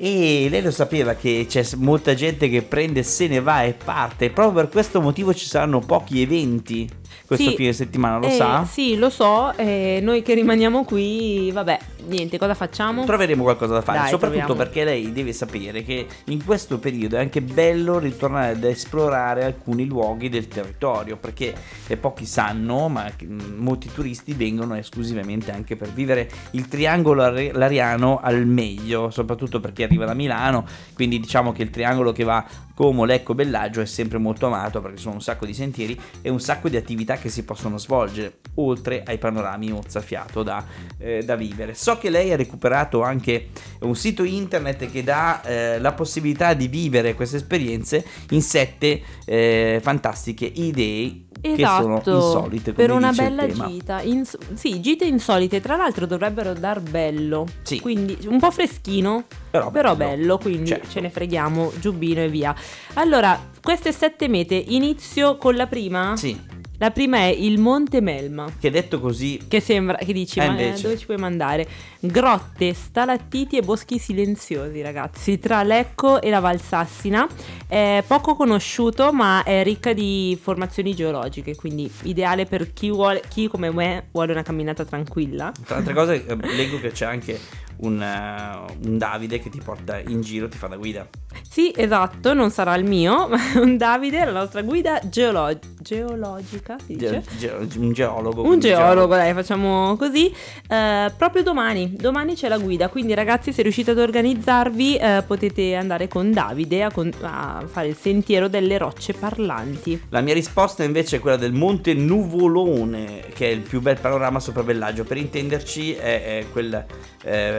E 0.00 0.46
lei 0.48 0.62
lo 0.62 0.70
sapeva 0.70 1.14
che 1.14 1.46
c'è 1.48 1.64
molta 1.76 2.14
gente 2.14 2.48
che 2.48 2.62
prende, 2.62 3.02
se 3.02 3.26
ne 3.26 3.40
va 3.40 3.62
e 3.64 3.72
parte. 3.72 4.30
Proprio 4.30 4.62
per 4.62 4.70
questo 4.70 5.00
motivo 5.00 5.34
ci 5.34 5.46
saranno 5.46 5.80
pochi 5.80 6.22
eventi 6.22 6.88
questo 7.28 7.50
Sì. 7.50 7.56
fine 7.56 7.72
settimana, 7.74 8.16
lo 8.18 8.26
Eh, 8.26 8.30
sa? 8.30 8.64
Sì, 8.64 8.96
lo 8.96 9.10
so. 9.10 9.52
eh, 9.56 10.00
noi 10.02 10.22
che 10.22 10.32
rimaniamo 10.32 10.84
qui, 10.84 11.50
vabbè, 11.52 11.78
niente, 12.06 12.38
cosa 12.38 12.54
facciamo? 12.54 13.04
Troveremo 13.04 13.42
qualcosa 13.42 13.74
da 13.74 13.82
fare, 13.82 13.98
Dai, 13.98 14.08
soprattutto 14.08 14.44
proviamo. 14.46 14.62
perché 14.70 14.84
lei 14.84 15.12
deve 15.12 15.34
sapere 15.34 15.82
che 15.84 16.06
in 16.28 16.42
questo 16.42 16.78
periodo 16.78 17.16
è 17.16 17.20
anche 17.20 17.42
bello 17.42 17.98
ritornare 17.98 18.52
ad 18.52 18.64
esplorare 18.64 19.44
alcuni 19.44 19.84
luoghi 19.84 20.30
del 20.30 20.48
territorio, 20.48 21.18
perché 21.18 21.54
eh, 21.86 21.96
pochi 21.98 22.24
sanno, 22.24 22.88
ma 22.88 23.04
mm, 23.22 23.38
molti 23.58 23.90
turisti 23.92 24.32
vengono 24.32 24.74
esclusivamente 24.76 25.50
anche 25.52 25.76
per 25.76 25.90
vivere 25.92 26.30
il 26.52 26.66
triangolo 26.66 27.22
ar- 27.24 27.50
lariano 27.52 28.20
al 28.22 28.46
meglio, 28.46 29.10
soprattutto 29.10 29.60
perché 29.60 29.82
arriva 29.84 30.06
da 30.06 30.14
Milano, 30.14 30.64
quindi 30.94 31.20
diciamo 31.20 31.52
che 31.52 31.62
il 31.62 31.68
triangolo 31.70 32.12
che 32.12 32.24
va 32.24 32.42
Como, 32.78 33.04
Lecco, 33.04 33.34
Bellaggio 33.34 33.80
è 33.80 33.86
sempre 33.86 34.18
molto 34.18 34.46
amato 34.46 34.80
perché 34.80 34.98
sono 34.98 35.14
un 35.14 35.20
sacco 35.20 35.44
di 35.44 35.52
sentieri 35.52 36.00
e 36.22 36.28
un 36.30 36.38
sacco 36.38 36.68
di 36.68 36.76
attività 36.76 37.16
che 37.16 37.28
si 37.28 37.42
possono 37.42 37.76
svolgere, 37.76 38.34
oltre 38.54 39.02
ai 39.04 39.18
panorami 39.18 39.72
mozzafiato 39.72 40.44
da, 40.44 40.64
eh, 40.96 41.24
da 41.24 41.34
vivere. 41.34 41.74
So 41.74 41.98
che 41.98 42.08
lei 42.08 42.32
ha 42.32 42.36
recuperato 42.36 43.02
anche 43.02 43.48
un 43.80 43.96
sito 43.96 44.22
internet 44.22 44.88
che 44.92 45.02
dà 45.02 45.42
eh, 45.42 45.80
la 45.80 45.90
possibilità 45.92 46.54
di 46.54 46.68
vivere 46.68 47.14
queste 47.14 47.38
esperienze 47.38 48.06
in 48.30 48.42
sette 48.42 49.02
eh, 49.24 49.80
fantastiche 49.82 50.44
idee 50.44 51.22
che 51.40 51.54
sono 51.56 51.98
Esatto, 52.00 52.14
insolite. 52.16 52.72
Per 52.72 52.90
una 52.90 53.12
bella 53.12 53.46
gita. 53.46 54.00
Ins- 54.02 54.36
sì, 54.54 54.80
gite 54.80 55.04
insolite, 55.04 55.60
tra 55.60 55.76
l'altro 55.76 56.06
dovrebbero 56.06 56.52
dar 56.52 56.80
bello. 56.80 57.46
Sì. 57.62 57.80
Quindi 57.80 58.18
un 58.26 58.40
po' 58.40 58.50
freschino, 58.50 59.24
Però 59.50 59.70
però 59.70 59.94
bello. 59.94 60.16
bello, 60.16 60.38
quindi 60.38 60.66
Certo. 60.70 60.88
ce 60.88 61.00
ne 61.00 61.10
freghiamo, 61.10 61.72
giubbino 61.78 62.22
e 62.22 62.28
via. 62.28 62.52
Allora, 62.94 63.40
queste 63.62 63.92
sette 63.92 64.28
mete, 64.28 64.54
inizio 64.54 65.36
con 65.36 65.54
la 65.54 65.66
prima. 65.66 66.16
Sì, 66.16 66.56
La 66.80 66.92
prima 66.92 67.16
è 67.18 67.24
il 67.26 67.58
Monte 67.58 68.00
Melma. 68.00 68.46
che 68.60 68.70
detto 68.70 69.00
così 69.00 69.40
Che 69.48 69.58
sembra, 69.60 69.96
che 69.96 70.12
dici, 70.12 70.38
Eh, 70.38 70.46
ma 70.46 70.52
invece. 70.52 70.82
dove 70.82 70.96
ci 70.96 71.06
puoi 71.06 71.16
mandare? 71.18 71.66
Grotte, 71.98 72.72
stalattiti 72.72 73.56
e 73.58 73.62
boschi 73.62 73.98
silenziosi, 73.98 74.80
ragazzi, 74.80 75.40
tra 75.40 75.64
Lecco 75.64 76.22
e 76.22 76.30
la 76.30 76.38
Valsassina. 76.38 77.26
È 77.66 78.04
poco 78.06 78.36
conosciuto, 78.36 79.12
ma 79.12 79.42
è 79.42 79.64
ricca 79.64 79.92
di 79.92 80.38
formazioni 80.40 80.94
geologiche, 80.94 81.56
quindi 81.56 81.90
ideale 82.02 82.46
per 82.46 82.72
chi, 82.72 82.90
vuole, 82.90 83.22
chi 83.28 83.48
come 83.48 83.72
me 83.72 84.06
vuole 84.12 84.30
una 84.30 84.42
camminata 84.42 84.84
tranquilla. 84.84 85.52
Tra 85.66 85.76
altre 85.78 85.92
cose, 85.94 86.24
eh, 86.26 86.36
leggo 86.54 86.78
che 86.78 86.92
c'è 86.92 87.06
anche 87.06 87.40
un, 87.80 88.00
eh, 88.02 88.74
un 88.86 88.98
Davide 88.98 89.38
che 89.40 89.50
ti 89.50 89.60
porta 89.62 89.98
in 89.98 90.20
giro, 90.22 90.48
ti 90.48 90.56
fa 90.58 90.66
da 90.66 90.76
guida. 90.76 91.06
Sì, 91.48 91.72
esatto, 91.74 92.34
non 92.34 92.50
sarà 92.50 92.74
il 92.74 92.84
mio, 92.84 93.28
ma 93.30 93.38
un 93.56 93.76
Davide, 93.76 94.24
la 94.24 94.32
nostra 94.32 94.62
guida 94.62 95.00
geolo- 95.04 95.58
geologica, 95.80 96.76
si 96.84 96.96
dice? 96.96 97.22
Ge- 97.38 97.66
ge- 97.66 97.78
un 97.78 97.92
geologo. 97.92 98.42
Un 98.42 98.46
quindi 98.48 98.68
geologo, 98.68 99.14
dai, 99.14 99.32
facciamo 99.32 99.96
così. 99.96 100.32
Eh, 100.68 101.12
proprio 101.16 101.42
domani, 101.42 101.94
domani 101.96 102.34
c'è 102.34 102.48
la 102.48 102.58
guida, 102.58 102.88
quindi 102.88 103.14
ragazzi 103.14 103.52
se 103.52 103.62
riuscite 103.62 103.90
ad 103.92 103.98
organizzarvi 103.98 104.96
eh, 104.96 105.22
potete 105.26 105.74
andare 105.74 106.08
con 106.08 106.32
Davide 106.32 106.82
a, 106.82 106.90
con- 106.90 107.12
a 107.22 107.62
fare 107.66 107.88
il 107.88 107.96
sentiero 107.96 108.48
delle 108.48 108.78
rocce 108.78 109.12
parlanti. 109.14 110.02
La 110.10 110.20
mia 110.20 110.34
risposta 110.34 110.84
invece 110.84 111.16
è 111.16 111.20
quella 111.20 111.36
del 111.36 111.52
Monte 111.52 111.94
Nuvolone, 111.94 113.22
che 113.34 113.46
è 113.46 113.50
il 113.50 113.60
più 113.60 113.80
bel 113.80 113.98
panorama 114.00 114.40
sopra 114.40 114.62
Bellaggio. 114.62 115.04
Per 115.04 115.16
intenderci, 115.16 115.94
è, 115.94 116.38
è 116.38 116.44
quel, 116.52 116.84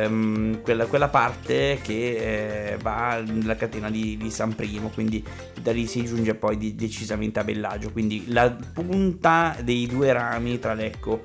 ehm, 0.09 0.61
quella, 0.61 0.85
quella 0.85 1.07
parte 1.07 1.79
che 1.81 2.71
eh, 2.71 2.77
va 2.77 3.21
nella 3.21 3.55
catena 3.55 3.89
di, 3.89 4.17
di 4.17 4.31
San 4.31 4.55
Primo, 4.55 4.89
quindi 4.89 5.23
da 5.61 5.71
lì 5.71 5.85
si 5.87 6.03
giunge 6.05 6.35
poi 6.35 6.57
di- 6.57 6.75
decisamente 6.75 7.39
a 7.39 7.43
Bellaggio. 7.43 7.91
Quindi 7.91 8.25
la 8.27 8.49
punta 8.73 9.55
dei 9.61 9.85
due 9.85 10.11
rami 10.11 10.59
tra 10.59 10.73
Lecco 10.73 11.21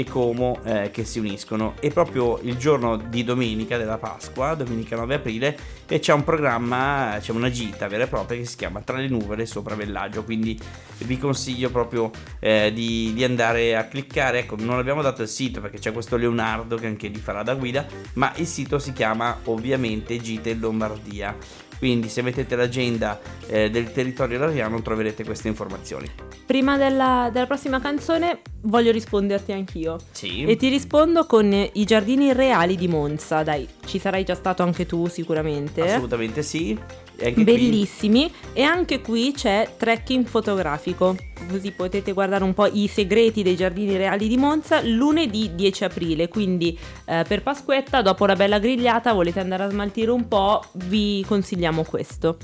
e 0.00 0.04
Como 0.04 0.60
eh, 0.64 0.90
che 0.90 1.04
si 1.04 1.18
uniscono. 1.18 1.74
E 1.78 1.90
proprio 1.90 2.38
il 2.42 2.56
giorno 2.56 2.96
di 2.96 3.22
domenica 3.22 3.76
della 3.76 3.98
Pasqua, 3.98 4.54
domenica 4.54 4.96
9 4.96 5.14
aprile, 5.14 5.58
e 5.86 5.98
c'è 5.98 6.14
un 6.14 6.24
programma, 6.24 7.18
c'è 7.20 7.32
una 7.32 7.50
gita 7.50 7.86
vera 7.86 8.04
e 8.04 8.06
propria 8.06 8.38
che 8.38 8.46
si 8.46 8.56
chiama 8.56 8.80
Tra 8.80 8.96
le 8.96 9.08
nuvole 9.08 9.44
sopra 9.44 9.76
Bellaggio. 9.76 10.24
Quindi 10.24 10.58
vi 11.00 11.18
consiglio 11.18 11.68
proprio 11.70 12.10
eh, 12.38 12.72
di, 12.72 13.12
di 13.12 13.24
andare 13.24 13.76
a 13.76 13.84
cliccare. 13.84 14.38
Ecco, 14.38 14.56
non 14.58 14.78
abbiamo 14.78 15.02
dato 15.02 15.20
il 15.20 15.28
sito 15.28 15.60
perché 15.60 15.78
c'è 15.78 15.92
questo 15.92 16.16
Leonardo 16.16 16.76
che 16.76 16.86
anche 16.86 17.10
vi 17.10 17.20
farà 17.20 17.42
da 17.42 17.54
guida, 17.54 17.86
ma 18.14 18.32
il 18.36 18.46
sito 18.46 18.78
si 18.78 18.94
chiama 18.94 19.38
ovviamente 19.44 20.18
Gite 20.18 20.54
Lombardia. 20.54 21.36
Quindi 21.76 22.08
se 22.08 22.22
mettete 22.22 22.56
l'agenda 22.56 23.18
eh, 23.46 23.70
del 23.70 23.92
territorio 23.92 24.38
lariano 24.38 24.80
troverete 24.80 25.24
queste 25.24 25.48
informazioni. 25.48 26.10
Prima 26.46 26.76
della, 26.76 27.30
della 27.32 27.46
prossima 27.46 27.80
canzone 27.80 28.40
voglio 28.62 28.90
risponderti 28.90 29.52
anch'io. 29.52 29.96
Sì. 30.10 30.44
E 30.44 30.56
ti 30.56 30.68
rispondo 30.68 31.26
con 31.26 31.52
i 31.52 31.84
giardini 31.84 32.32
reali 32.32 32.76
di 32.76 32.88
Monza, 32.88 33.42
dai, 33.42 33.66
ci 33.86 33.98
sarai 33.98 34.24
già 34.24 34.34
stato 34.34 34.62
anche 34.62 34.86
tu 34.86 35.06
sicuramente. 35.08 35.82
Assolutamente 35.82 36.42
sì. 36.42 36.78
Anche 37.22 37.34
qui- 37.34 37.44
Bellissimi 37.44 38.32
e 38.54 38.62
anche 38.62 39.02
qui 39.02 39.32
c'è 39.36 39.74
trekking 39.76 40.24
fotografico, 40.24 41.14
così 41.50 41.70
potete 41.72 42.12
guardare 42.12 42.44
un 42.44 42.54
po' 42.54 42.66
i 42.66 42.86
segreti 42.88 43.42
dei 43.42 43.56
giardini 43.56 43.98
reali 43.98 44.26
di 44.26 44.38
Monza 44.38 44.80
lunedì 44.82 45.54
10 45.54 45.84
aprile, 45.84 46.28
quindi 46.28 46.78
eh, 47.04 47.24
per 47.28 47.42
Pasquetta 47.42 48.00
dopo 48.00 48.24
una 48.24 48.36
bella 48.36 48.58
grigliata 48.58 49.12
volete 49.12 49.38
andare 49.38 49.64
a 49.64 49.68
smaltire 49.70 50.10
un 50.10 50.28
po', 50.28 50.62
vi 50.86 51.22
consigliamo 51.28 51.82
questo. 51.84 52.38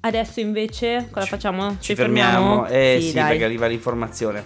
Adesso 0.00 0.38
invece 0.38 1.08
cosa 1.10 1.24
Ci- 1.24 1.30
facciamo? 1.32 1.76
Ci 1.80 1.96
fermiamo. 1.96 2.66
Eh 2.68 2.98
sì, 3.02 3.12
dai. 3.14 3.30
perché 3.30 3.44
arriva 3.44 3.66
l'informazione. 3.66 4.44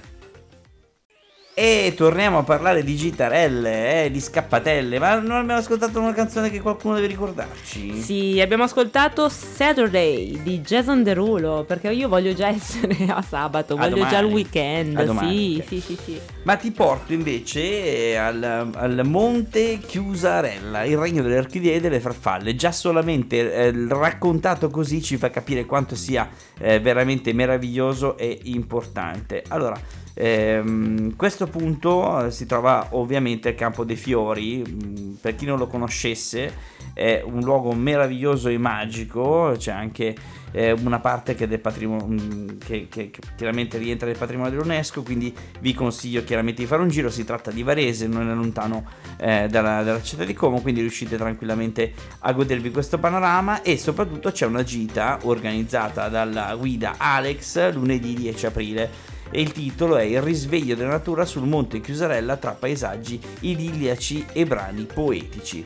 E 1.54 1.92
torniamo 1.94 2.38
a 2.38 2.42
parlare 2.44 2.82
di 2.82 2.96
gitarelle, 2.96 4.04
eh, 4.04 4.10
di 4.10 4.20
scappatelle. 4.20 4.98
Ma 4.98 5.16
non 5.16 5.32
abbiamo 5.32 5.60
ascoltato 5.60 6.00
una 6.00 6.14
canzone 6.14 6.48
che 6.48 6.62
qualcuno 6.62 6.94
deve 6.94 7.08
ricordarci? 7.08 8.00
Sì, 8.00 8.40
abbiamo 8.40 8.62
ascoltato 8.62 9.28
Saturday 9.28 10.40
di 10.42 10.60
Jason 10.60 11.02
Derulo 11.02 11.64
perché 11.68 11.90
io 11.92 12.08
voglio 12.08 12.32
già 12.32 12.48
essere 12.48 12.96
a 13.06 13.20
sabato, 13.20 13.74
A 13.74 13.86
voglio 13.86 13.96
già 14.08 14.20
il 14.20 14.28
domani. 14.28 14.32
weekend. 14.32 15.04
Domani, 15.04 15.62
sì, 15.66 15.80
sì, 15.80 15.80
sì, 15.94 15.98
sì. 16.02 16.20
Ma 16.44 16.56
ti 16.56 16.70
porto 16.70 17.12
invece 17.12 18.16
al, 18.16 18.70
al 18.72 19.02
Monte 19.04 19.78
Chiusarella, 19.78 20.84
il 20.84 20.96
regno 20.96 21.20
delle 21.22 21.36
orchidee 21.36 21.74
e 21.74 21.80
delle 21.80 22.00
farfalle. 22.00 22.54
Già 22.54 22.72
solamente 22.72 23.52
eh, 23.52 23.72
raccontato 23.90 24.70
così 24.70 25.02
ci 25.02 25.18
fa 25.18 25.28
capire 25.28 25.66
quanto 25.66 25.96
sia 25.96 26.30
eh, 26.58 26.80
veramente 26.80 27.34
meraviglioso 27.34 28.16
e 28.16 28.38
importante. 28.44 29.44
Allora, 29.48 29.78
ehm, 30.14 31.16
questo 31.16 31.46
punto 31.46 32.26
eh, 32.26 32.30
si 32.30 32.46
trova 32.46 32.88
ovviamente 32.90 33.48
al 33.48 33.54
Campo 33.54 33.84
dei 33.84 33.96
Fiori. 33.96 34.62
Mm, 34.66 35.14
Per 35.20 35.34
chi 35.36 35.44
non 35.46 35.58
lo 35.58 35.66
conoscesse, 35.66 36.52
è 36.94 37.22
un 37.24 37.40
luogo 37.40 37.72
meraviglioso 37.72 38.48
e 38.48 38.58
magico. 38.58 39.54
C'è 39.56 39.70
anche 39.72 40.14
eh, 40.52 40.72
una 40.72 40.98
parte 41.00 41.34
che, 41.34 41.46
patrimonio, 41.58 42.06
mm, 42.06 42.48
che, 42.58 42.86
che- 42.90 43.10
che 43.10 43.20
chiaramente 43.36 43.78
rientra 43.78 44.06
nel 44.06 44.18
patrimonio 44.18 44.50
dell'UNESCO, 44.50 45.02
quindi 45.02 45.34
vi 45.60 45.72
consiglio 45.74 46.22
chiaramente 46.24 46.60
di 46.62 46.68
fare 46.68 46.82
un 46.82 46.88
giro, 46.88 47.08
si 47.10 47.24
tratta 47.24 47.50
di 47.50 47.62
Varese, 47.62 48.06
non 48.06 48.28
è 48.28 48.34
lontano 48.34 48.84
eh, 49.18 49.46
dalla, 49.48 49.82
dalla 49.82 50.02
città 50.02 50.24
di 50.24 50.34
Como, 50.34 50.60
quindi 50.60 50.80
riuscite 50.80 51.16
tranquillamente 51.16 51.92
a 52.20 52.32
godervi 52.32 52.70
questo 52.70 52.98
panorama 52.98 53.62
e 53.62 53.78
soprattutto 53.78 54.30
c'è 54.30 54.44
una 54.46 54.62
gita 54.62 55.18
organizzata 55.22 56.08
dalla 56.08 56.54
guida 56.56 56.94
Alex 56.98 57.72
lunedì 57.72 58.14
10 58.14 58.46
aprile 58.46 58.90
e 59.32 59.40
il 59.40 59.50
titolo 59.50 59.96
è 59.96 60.02
Il 60.02 60.22
risveglio 60.22 60.76
della 60.76 60.90
natura 60.90 61.24
sul 61.24 61.48
Monte 61.48 61.80
Chiusarella 61.80 62.36
tra 62.36 62.52
paesaggi 62.52 63.18
idilliaci 63.40 64.26
e 64.32 64.44
brani 64.44 64.84
poetici. 64.84 65.64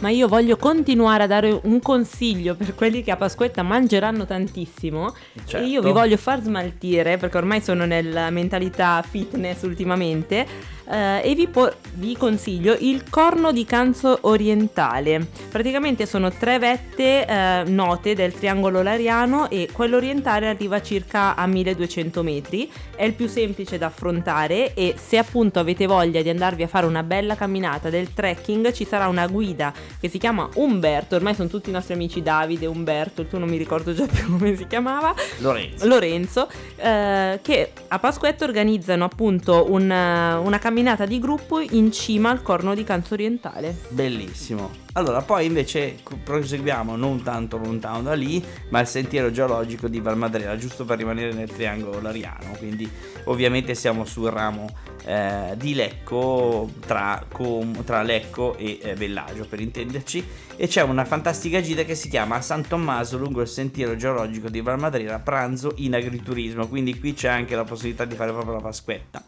Ma 0.00 0.10
io 0.10 0.28
voglio 0.28 0.56
continuare 0.56 1.24
a 1.24 1.26
dare 1.26 1.60
un 1.64 1.80
consiglio 1.80 2.54
per 2.54 2.76
quelli 2.76 3.02
che 3.02 3.10
a 3.10 3.16
Pasquetta 3.16 3.64
mangeranno 3.64 4.26
tantissimo. 4.26 5.12
Certo. 5.44 5.56
E 5.56 5.68
io 5.68 5.82
vi 5.82 5.90
voglio 5.90 6.16
far 6.16 6.40
smaltire, 6.40 7.16
perché 7.16 7.36
ormai 7.36 7.60
sono 7.60 7.84
nella 7.84 8.30
mentalità 8.30 9.02
fitness 9.02 9.62
ultimamente. 9.62 10.76
Eh, 10.90 11.20
e 11.22 11.34
vi, 11.34 11.46
po- 11.48 11.72
vi 11.94 12.16
consiglio 12.16 12.76
il 12.78 13.04
corno 13.10 13.52
di 13.52 13.64
canzo 13.64 14.18
orientale. 14.22 15.26
Praticamente 15.50 16.06
sono 16.06 16.30
tre 16.32 16.58
vette 16.58 17.26
eh, 17.26 17.62
note 17.66 18.14
del 18.14 18.32
triangolo 18.32 18.82
lariano 18.82 19.50
e 19.50 19.68
quello 19.72 19.96
orientale 19.96 20.48
arriva 20.48 20.80
circa 20.80 21.34
a 21.34 21.46
1200 21.46 22.22
metri. 22.22 22.70
È 22.96 23.04
il 23.04 23.12
più 23.12 23.28
semplice 23.28 23.76
da 23.78 23.86
affrontare 23.86 24.72
e 24.74 24.94
se 24.96 25.18
appunto 25.18 25.58
avete 25.60 25.86
voglia 25.86 26.22
di 26.22 26.30
andarvi 26.30 26.62
a 26.62 26.68
fare 26.68 26.86
una 26.86 27.02
bella 27.02 27.36
camminata 27.36 27.90
del 27.90 28.12
trekking 28.14 28.72
ci 28.72 28.84
sarà 28.84 29.06
una 29.08 29.26
guida 29.26 29.72
che 30.00 30.08
si 30.08 30.18
chiama 30.18 30.48
Umberto, 30.54 31.14
ormai 31.16 31.34
sono 31.34 31.48
tutti 31.48 31.68
i 31.68 31.72
nostri 31.72 31.94
amici 31.94 32.22
Davide, 32.22 32.66
Umberto, 32.66 33.20
il 33.20 33.28
tuo 33.28 33.38
non 33.38 33.48
mi 33.48 33.56
ricordo 33.56 33.92
già 33.92 34.06
più 34.06 34.26
come 34.38 34.56
si 34.56 34.66
chiamava, 34.66 35.14
Lorenzo. 35.38 35.86
Lorenzo, 35.86 36.48
eh, 36.76 37.38
che 37.42 37.72
a 37.86 37.98
Pasquetta 37.98 38.44
organizzano 38.44 39.04
appunto 39.04 39.66
un- 39.70 39.84
una 39.90 40.58
camminata 40.58 40.76
di 40.78 41.18
gruppo 41.18 41.58
in 41.58 41.90
cima 41.90 42.30
al 42.30 42.40
corno 42.40 42.72
di 42.72 42.84
Canzo 42.84 43.14
Orientale. 43.14 43.76
Bellissimo. 43.88 44.86
Allora, 44.92 45.22
poi 45.22 45.44
invece 45.44 45.96
proseguiamo 46.22 46.94
non 46.94 47.22
tanto 47.22 47.58
lontano 47.58 48.02
da 48.02 48.14
lì, 48.14 48.42
ma 48.70 48.80
il 48.80 48.86
sentiero 48.86 49.32
geologico 49.32 49.88
di 49.88 49.98
Valmadrera, 49.98 50.56
giusto 50.56 50.84
per 50.84 50.98
rimanere 50.98 51.32
nel 51.32 51.50
triangolo 51.50 52.00
lariano. 52.00 52.52
Quindi, 52.58 52.88
ovviamente, 53.24 53.74
siamo 53.74 54.04
sul 54.04 54.30
ramo 54.30 54.68
eh, 55.04 55.54
di 55.56 55.74
Lecco, 55.74 56.70
tra, 56.86 57.24
Com- 57.32 57.82
tra 57.84 58.02
Lecco 58.02 58.56
e 58.56 58.78
eh, 58.80 58.94
Bellagio, 58.94 59.46
per 59.46 59.58
intenderci. 59.58 60.24
E 60.56 60.68
c'è 60.68 60.82
una 60.82 61.04
fantastica 61.04 61.60
gita 61.60 61.82
che 61.82 61.96
si 61.96 62.08
chiama 62.08 62.40
San 62.40 62.66
Tommaso 62.66 63.18
lungo 63.18 63.40
il 63.40 63.48
sentiero 63.48 63.96
geologico 63.96 64.48
di 64.48 64.60
Valmadrera, 64.60 65.18
pranzo 65.18 65.72
in 65.76 65.94
agriturismo. 65.94 66.68
Quindi, 66.68 66.98
qui 67.00 67.14
c'è 67.14 67.28
anche 67.28 67.56
la 67.56 67.64
possibilità 67.64 68.04
di 68.04 68.14
fare 68.14 68.30
proprio 68.30 68.54
la 68.54 68.60
Pasquetta 68.60 69.24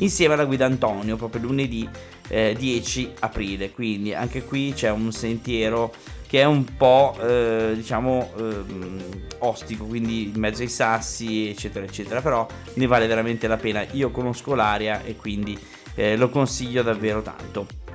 insieme 0.00 0.34
alla 0.34 0.44
guida 0.44 0.66
Antonio 0.66 1.16
proprio 1.16 1.42
lunedì 1.42 1.88
eh, 2.28 2.54
10 2.58 3.12
aprile. 3.20 3.70
Quindi 3.70 4.14
anche 4.14 4.44
qui 4.44 4.72
c'è 4.74 4.90
un 4.90 5.12
sentiero 5.12 5.92
che 6.26 6.40
è 6.40 6.44
un 6.44 6.64
po' 6.76 7.16
eh, 7.20 7.72
diciamo 7.74 8.32
ehm, 8.38 9.02
ostico 9.38 9.84
quindi 9.84 10.30
in 10.32 10.38
mezzo 10.38 10.62
ai 10.62 10.68
sassi 10.68 11.48
eccetera 11.48 11.84
eccetera. 11.84 12.20
Però 12.20 12.46
ne 12.74 12.86
vale 12.86 13.06
veramente 13.06 13.46
la 13.46 13.56
pena. 13.56 13.84
Io 13.92 14.10
conosco 14.10 14.54
l'area 14.54 15.02
e 15.02 15.16
quindi 15.16 15.58
eh, 15.94 16.16
lo 16.16 16.28
consiglio 16.28 16.82
davvero 16.82 17.22
tanto 17.22 17.89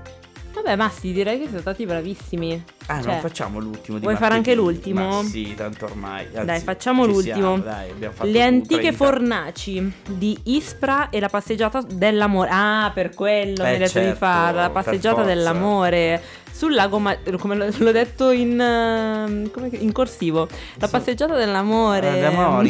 Vabbè, 0.65 0.77
Massi, 0.77 1.11
direi 1.13 1.37
che 1.37 1.43
siete 1.43 1.59
stati 1.59 1.85
bravissimi. 1.85 2.63
ah 2.87 2.99
Cioè, 2.99 3.11
non 3.11 3.19
facciamo 3.21 3.59
l'ultimo 3.59 3.99
vuoi 3.99 4.15
fare 4.15 4.33
anche 4.33 4.55
l'ultimo? 4.55 5.21
Ma 5.21 5.23
sì 5.23 5.53
tanto 5.53 5.85
ormai 5.85 6.25
anzi, 6.33 6.43
Dai, 6.45 6.59
facciamo 6.61 7.03
ci 7.05 7.11
l'ultimo. 7.11 7.35
siamo, 7.35 7.57
dai, 7.59 8.31
Le 8.31 8.41
antiche 8.41 8.81
30. 8.91 8.97
fornaci 9.05 9.93
di 10.09 10.35
Ispra 10.45 11.09
e 11.11 11.19
la 11.19 11.29
passeggiata 11.29 11.83
dell'amore. 11.87 12.49
Ah, 12.51 12.89
per 12.91 13.13
quello 13.13 13.61
mi 13.63 13.69
Eh, 13.69 13.73
hai 13.73 13.77
detto 13.77 13.99
di 13.99 14.05
certo, 14.05 14.15
fare 14.17 14.57
la 14.57 14.69
passeggiata 14.71 15.21
dell'amore. 15.21 16.19
Sul 16.51 16.73
lago, 16.73 16.97
Ma- 16.97 17.17
come 17.37 17.55
l'ho 17.55 17.91
detto 17.91 18.31
in, 18.31 19.49
come 19.53 19.69
che- 19.69 19.75
in 19.75 19.91
corsivo, 19.91 20.47
la 20.79 20.87
passeggiata 20.87 21.35
dell'amore. 21.35 22.09
Ah, 22.09 22.29
d'amore. 22.29 22.69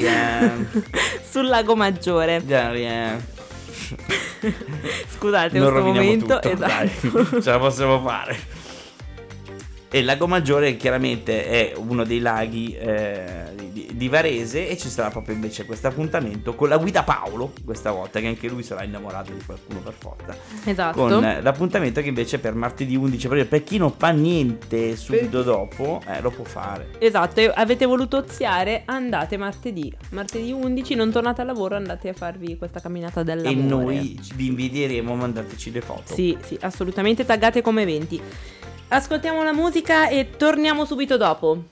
Sul 1.29 1.47
lago 1.47 1.75
Maggiore. 1.77 2.41
Eh. 2.45 3.34
Scusate, 5.09 5.57
non 5.59 5.71
questo 5.71 5.91
momento. 5.91 6.39
tutto, 6.39 6.55
dai, 6.55 6.89
esatto. 6.91 7.41
ce 7.41 7.49
la 7.49 7.59
possiamo 7.59 8.01
fare. 8.01 8.63
E 9.89 9.99
il 9.99 10.05
Lago 10.05 10.27
Maggiore 10.27 10.75
chiaramente 10.77 11.45
è 11.45 11.73
uno 11.75 12.03
dei 12.03 12.19
laghi 12.19 12.75
eh, 12.75 13.53
di, 13.71 13.89
di 13.93 14.07
Varese 14.09 14.67
e 14.67 14.77
ci 14.77 14.89
sarà 14.89 15.09
proprio 15.09 15.35
invece 15.35 15.65
questo 15.65 15.87
appuntamento 15.87 16.53
con 16.55 16.69
la 16.69 16.77
guida 16.77 17.03
Paolo, 17.03 17.53
questa 17.63 17.91
volta 17.91 18.19
che 18.19 18.27
anche 18.27 18.47
lui 18.47 18.63
sarà 18.63 18.83
innamorato 18.83 19.31
di 19.31 19.43
qualcuno 19.45 19.79
per 19.79 19.93
forza. 19.97 20.35
esatto. 20.65 20.99
Con 20.99 21.23
eh, 21.23 21.41
l'appuntamento 21.41 22.01
che 22.01 22.07
invece 22.07 22.37
è 22.37 22.39
per 22.39 22.55
martedì 22.55 22.95
11 22.95 23.25
aprile, 23.27 23.45
per 23.45 23.63
chi 23.63 23.77
non 23.77 23.93
fa 23.95 24.09
niente 24.09 24.95
subito 24.95 25.43
dopo, 25.43 26.01
eh, 26.07 26.21
lo 26.21 26.31
può 26.31 26.43
fare. 26.43 26.91
Esatto, 26.99 27.39
e 27.39 27.51
avete 27.53 27.85
voluto 27.85 28.17
oziare, 28.17 28.83
andate 28.85 29.37
martedì. 29.37 29.93
Martedì 30.11 30.51
11, 30.51 30.95
non 30.95 31.11
tornate 31.11 31.41
al 31.41 31.47
lavoro, 31.47 31.75
andate 31.75 32.09
a 32.09 32.13
farvi 32.13 32.57
questa 32.57 32.79
camminata 32.79 33.23
dell'amore. 33.23 33.51
E 33.51 33.55
noi 33.55 34.19
vi 34.35 34.47
invidieremo, 34.47 35.15
mandateci 35.15 35.71
le 35.71 35.81
foto. 35.81 36.13
Sì, 36.13 36.37
sì, 36.43 36.57
assolutamente 36.61 37.25
taggate 37.25 37.61
come 37.61 37.83
eventi. 37.83 38.21
Ascoltiamo 38.87 39.43
la 39.43 39.53
musica 39.53 40.07
e 40.09 40.29
torniamo 40.37 40.85
subito 40.85 41.17
dopo. 41.17 41.63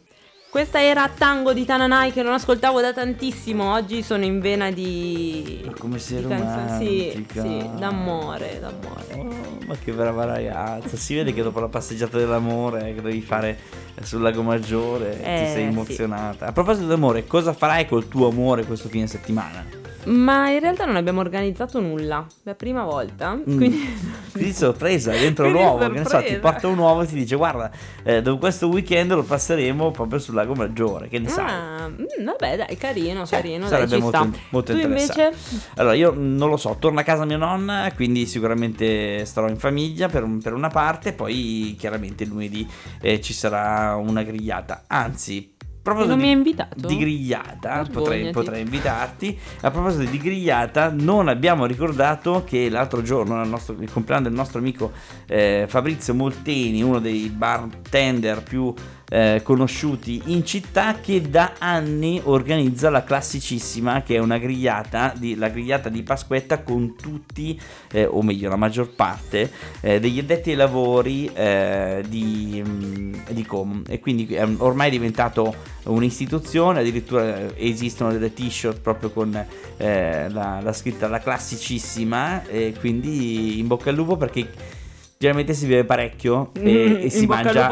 Questa 0.50 0.82
era 0.82 1.10
Tango 1.10 1.52
di 1.54 1.66
Tananai 1.66 2.12
che 2.12 2.22
non 2.22 2.34
ascoltavo 2.34 2.80
da 2.82 2.94
tantissimo. 2.94 3.74
Oggi 3.74 4.04
sono 4.04 4.24
in 4.24 4.40
vena 4.40 4.70
di. 4.72 5.62
Ma 5.66 5.74
come 5.80 5.98
sei 6.00 6.22
di 6.22 6.28
canzoni- 6.28 6.78
Sì, 6.86 7.12
romantica. 7.14 7.42
sì, 7.42 7.70
d'amore, 7.80 8.60
d'amore. 8.60 9.14
Oh, 9.16 9.58
ma 9.66 9.76
che 9.84 9.92
brava 9.92 10.26
ragazza, 10.26 10.96
si 10.96 11.16
vede 11.16 11.34
che 11.34 11.42
dopo 11.42 11.60
la 11.60 11.70
passeggiata 11.70 12.18
dell'amore 12.18 12.94
che 12.94 13.02
devi 13.02 13.22
fare 13.22 13.58
sul 14.02 14.22
lago 14.22 14.44
Maggiore 14.44 15.14
Eh, 15.24 15.40
ti 15.46 15.46
sei 15.52 15.54
sì. 15.56 15.62
emozionata. 15.62 16.46
A 16.48 16.52
proposito 16.52 16.86
d'amore, 16.86 17.26
cosa 17.26 17.54
farai 17.54 17.88
col 17.88 18.08
tuo 18.08 18.28
amore 18.30 18.64
questo 18.66 18.90
fine 18.90 19.08
settimana? 19.08 19.66
Ma 20.06 20.50
in 20.50 20.60
realtà 20.60 20.86
non 20.86 20.96
abbiamo 20.96 21.20
organizzato 21.22 21.80
nulla. 21.80 22.26
La 22.44 22.56
prima 22.56 22.84
volta. 22.84 23.34
Mm. 23.36 23.56
Quindi. 23.58 24.22
Quindi 24.34 24.54
sorpresa, 24.54 25.12
dentro 25.12 25.44
Quindi 25.46 25.62
nuovo, 25.62 25.78
che 25.80 25.88
ne 25.90 25.98
so, 25.98 26.04
ti 26.04 26.10
sorpresa. 26.10 26.40
porta 26.40 26.68
un 26.68 26.78
uovo 26.80 27.02
e 27.04 27.06
ti 27.06 27.14
dice 27.14 27.36
guarda, 27.36 27.70
eh, 28.04 28.22
dopo 28.24 28.40
questo 28.40 28.68
weekend 28.68 29.12
lo 29.14 29.22
passeremo 29.22 29.92
proprio 29.92 30.18
sul 30.18 30.34
lago 30.34 30.56
Maggiore, 30.56 31.08
che 31.08 31.20
ne 31.20 31.30
sai? 31.30 31.46
Ah, 31.48 31.88
mm, 31.88 32.26
vabbè, 32.26 32.58
dai, 32.58 32.76
carino, 32.78 33.26
Sì, 33.26 33.36
carino. 33.36 33.70
Dai, 33.70 33.70
sarebbe 33.70 33.96
ci 33.96 34.02
molto, 34.02 34.18
sta. 34.18 34.30
molto 34.50 34.72
interessante. 34.72 35.22
invece. 35.22 35.70
Allora, 35.76 35.94
io 35.94 36.14
non 36.18 36.50
lo 36.50 36.58
so, 36.58 36.76
torno 36.80 37.00
a 37.00 37.04
casa 37.04 37.26
mia 37.26 37.38
nonna, 37.38 37.92
quindi 37.96 38.26
sicuramente 38.26 39.24
starò 39.26 39.48
in 39.48 39.58
famiglia 39.58 40.08
per, 40.10 40.24
un- 40.24 40.42
per 40.42 40.54
una 40.54 40.70
parte, 40.70 41.14
poi 41.14 41.76
chiaramente 41.78 42.26
lunedì 42.26 42.68
eh, 43.02 43.22
ci 43.22 43.34
sarà 43.34 43.96
una 43.96 44.24
grigliata. 44.24 44.86
Anzi, 44.88 45.54
proposito 45.84 46.16
non 46.16 46.20
di, 46.20 46.24
mi 46.24 46.32
hai 46.32 46.38
invitato? 46.38 46.88
di 46.88 46.98
grigliata, 46.98 47.86
potrei, 47.92 48.32
potrei 48.32 48.62
invitarti. 48.62 49.38
A 49.62 49.70
proposito 49.70 50.10
di 50.10 50.18
grigliata, 50.18 50.90
non 50.92 51.28
abbiamo 51.28 51.66
ricordato 51.66 52.44
che 52.46 52.70
l'altro 52.70 53.02
giorno, 53.02 53.40
al 53.40 53.50
nostro- 53.50 53.76
il 53.78 53.92
compleanno 53.92 54.24
del 54.24 54.34
nostro 54.34 54.60
amico 54.60 54.94
eh, 55.28 55.66
Fabrizio 55.68 56.14
Molteni, 56.14 56.82
uno 56.82 57.00
dei 57.00 57.28
bartender 57.28 58.42
più 58.42 58.74
eh, 59.14 59.42
conosciuti 59.44 60.20
in 60.26 60.44
città, 60.44 61.00
che 61.00 61.22
da 61.22 61.54
anni 61.60 62.20
organizza 62.24 62.90
la 62.90 63.04
classicissima, 63.04 64.02
che 64.02 64.16
è 64.16 64.18
una 64.18 64.40
grigliata, 64.40 65.14
di, 65.16 65.36
la 65.36 65.50
grigliata 65.50 65.90
di 65.90 66.02
Pasquetta 66.02 66.64
con 66.64 66.96
tutti, 66.96 67.60
eh, 67.92 68.06
o 68.06 68.24
meglio 68.24 68.50
la 68.50 68.56
maggior 68.56 68.90
parte, 68.90 69.52
eh, 69.82 70.00
degli 70.00 70.18
addetti 70.18 70.50
ai 70.50 70.56
lavori 70.56 71.30
eh, 71.32 72.04
di, 72.08 72.64
mm, 72.66 73.14
di 73.30 73.46
Com. 73.46 73.84
E 73.88 74.00
quindi 74.00 74.34
è 74.34 74.48
ormai 74.58 74.88
è 74.88 74.92
diventato 74.92 75.54
un'istituzione, 75.84 76.80
addirittura 76.80 77.38
eh, 77.38 77.54
esistono 77.56 78.12
delle 78.12 78.34
t-shirt 78.34 78.80
proprio 78.80 79.12
con 79.12 79.46
eh, 79.78 80.30
la, 80.30 80.60
la 80.60 80.74
scritta 80.74 81.08
la 81.08 81.20
classicissima, 81.20 82.48
e 82.48 82.74
quindi 82.80 83.60
in 83.60 83.68
bocca 83.68 83.92
al 83.92 83.96
lupo 83.96 84.18
perché 84.18 84.82
generalmente 85.24 85.54
si 85.54 85.68
beve 85.68 85.86
parecchio 85.86 86.50
e, 86.54 86.62
Mm, 87.00 87.06
e 87.06 87.10
si 87.10 87.26
mangia 87.26 87.70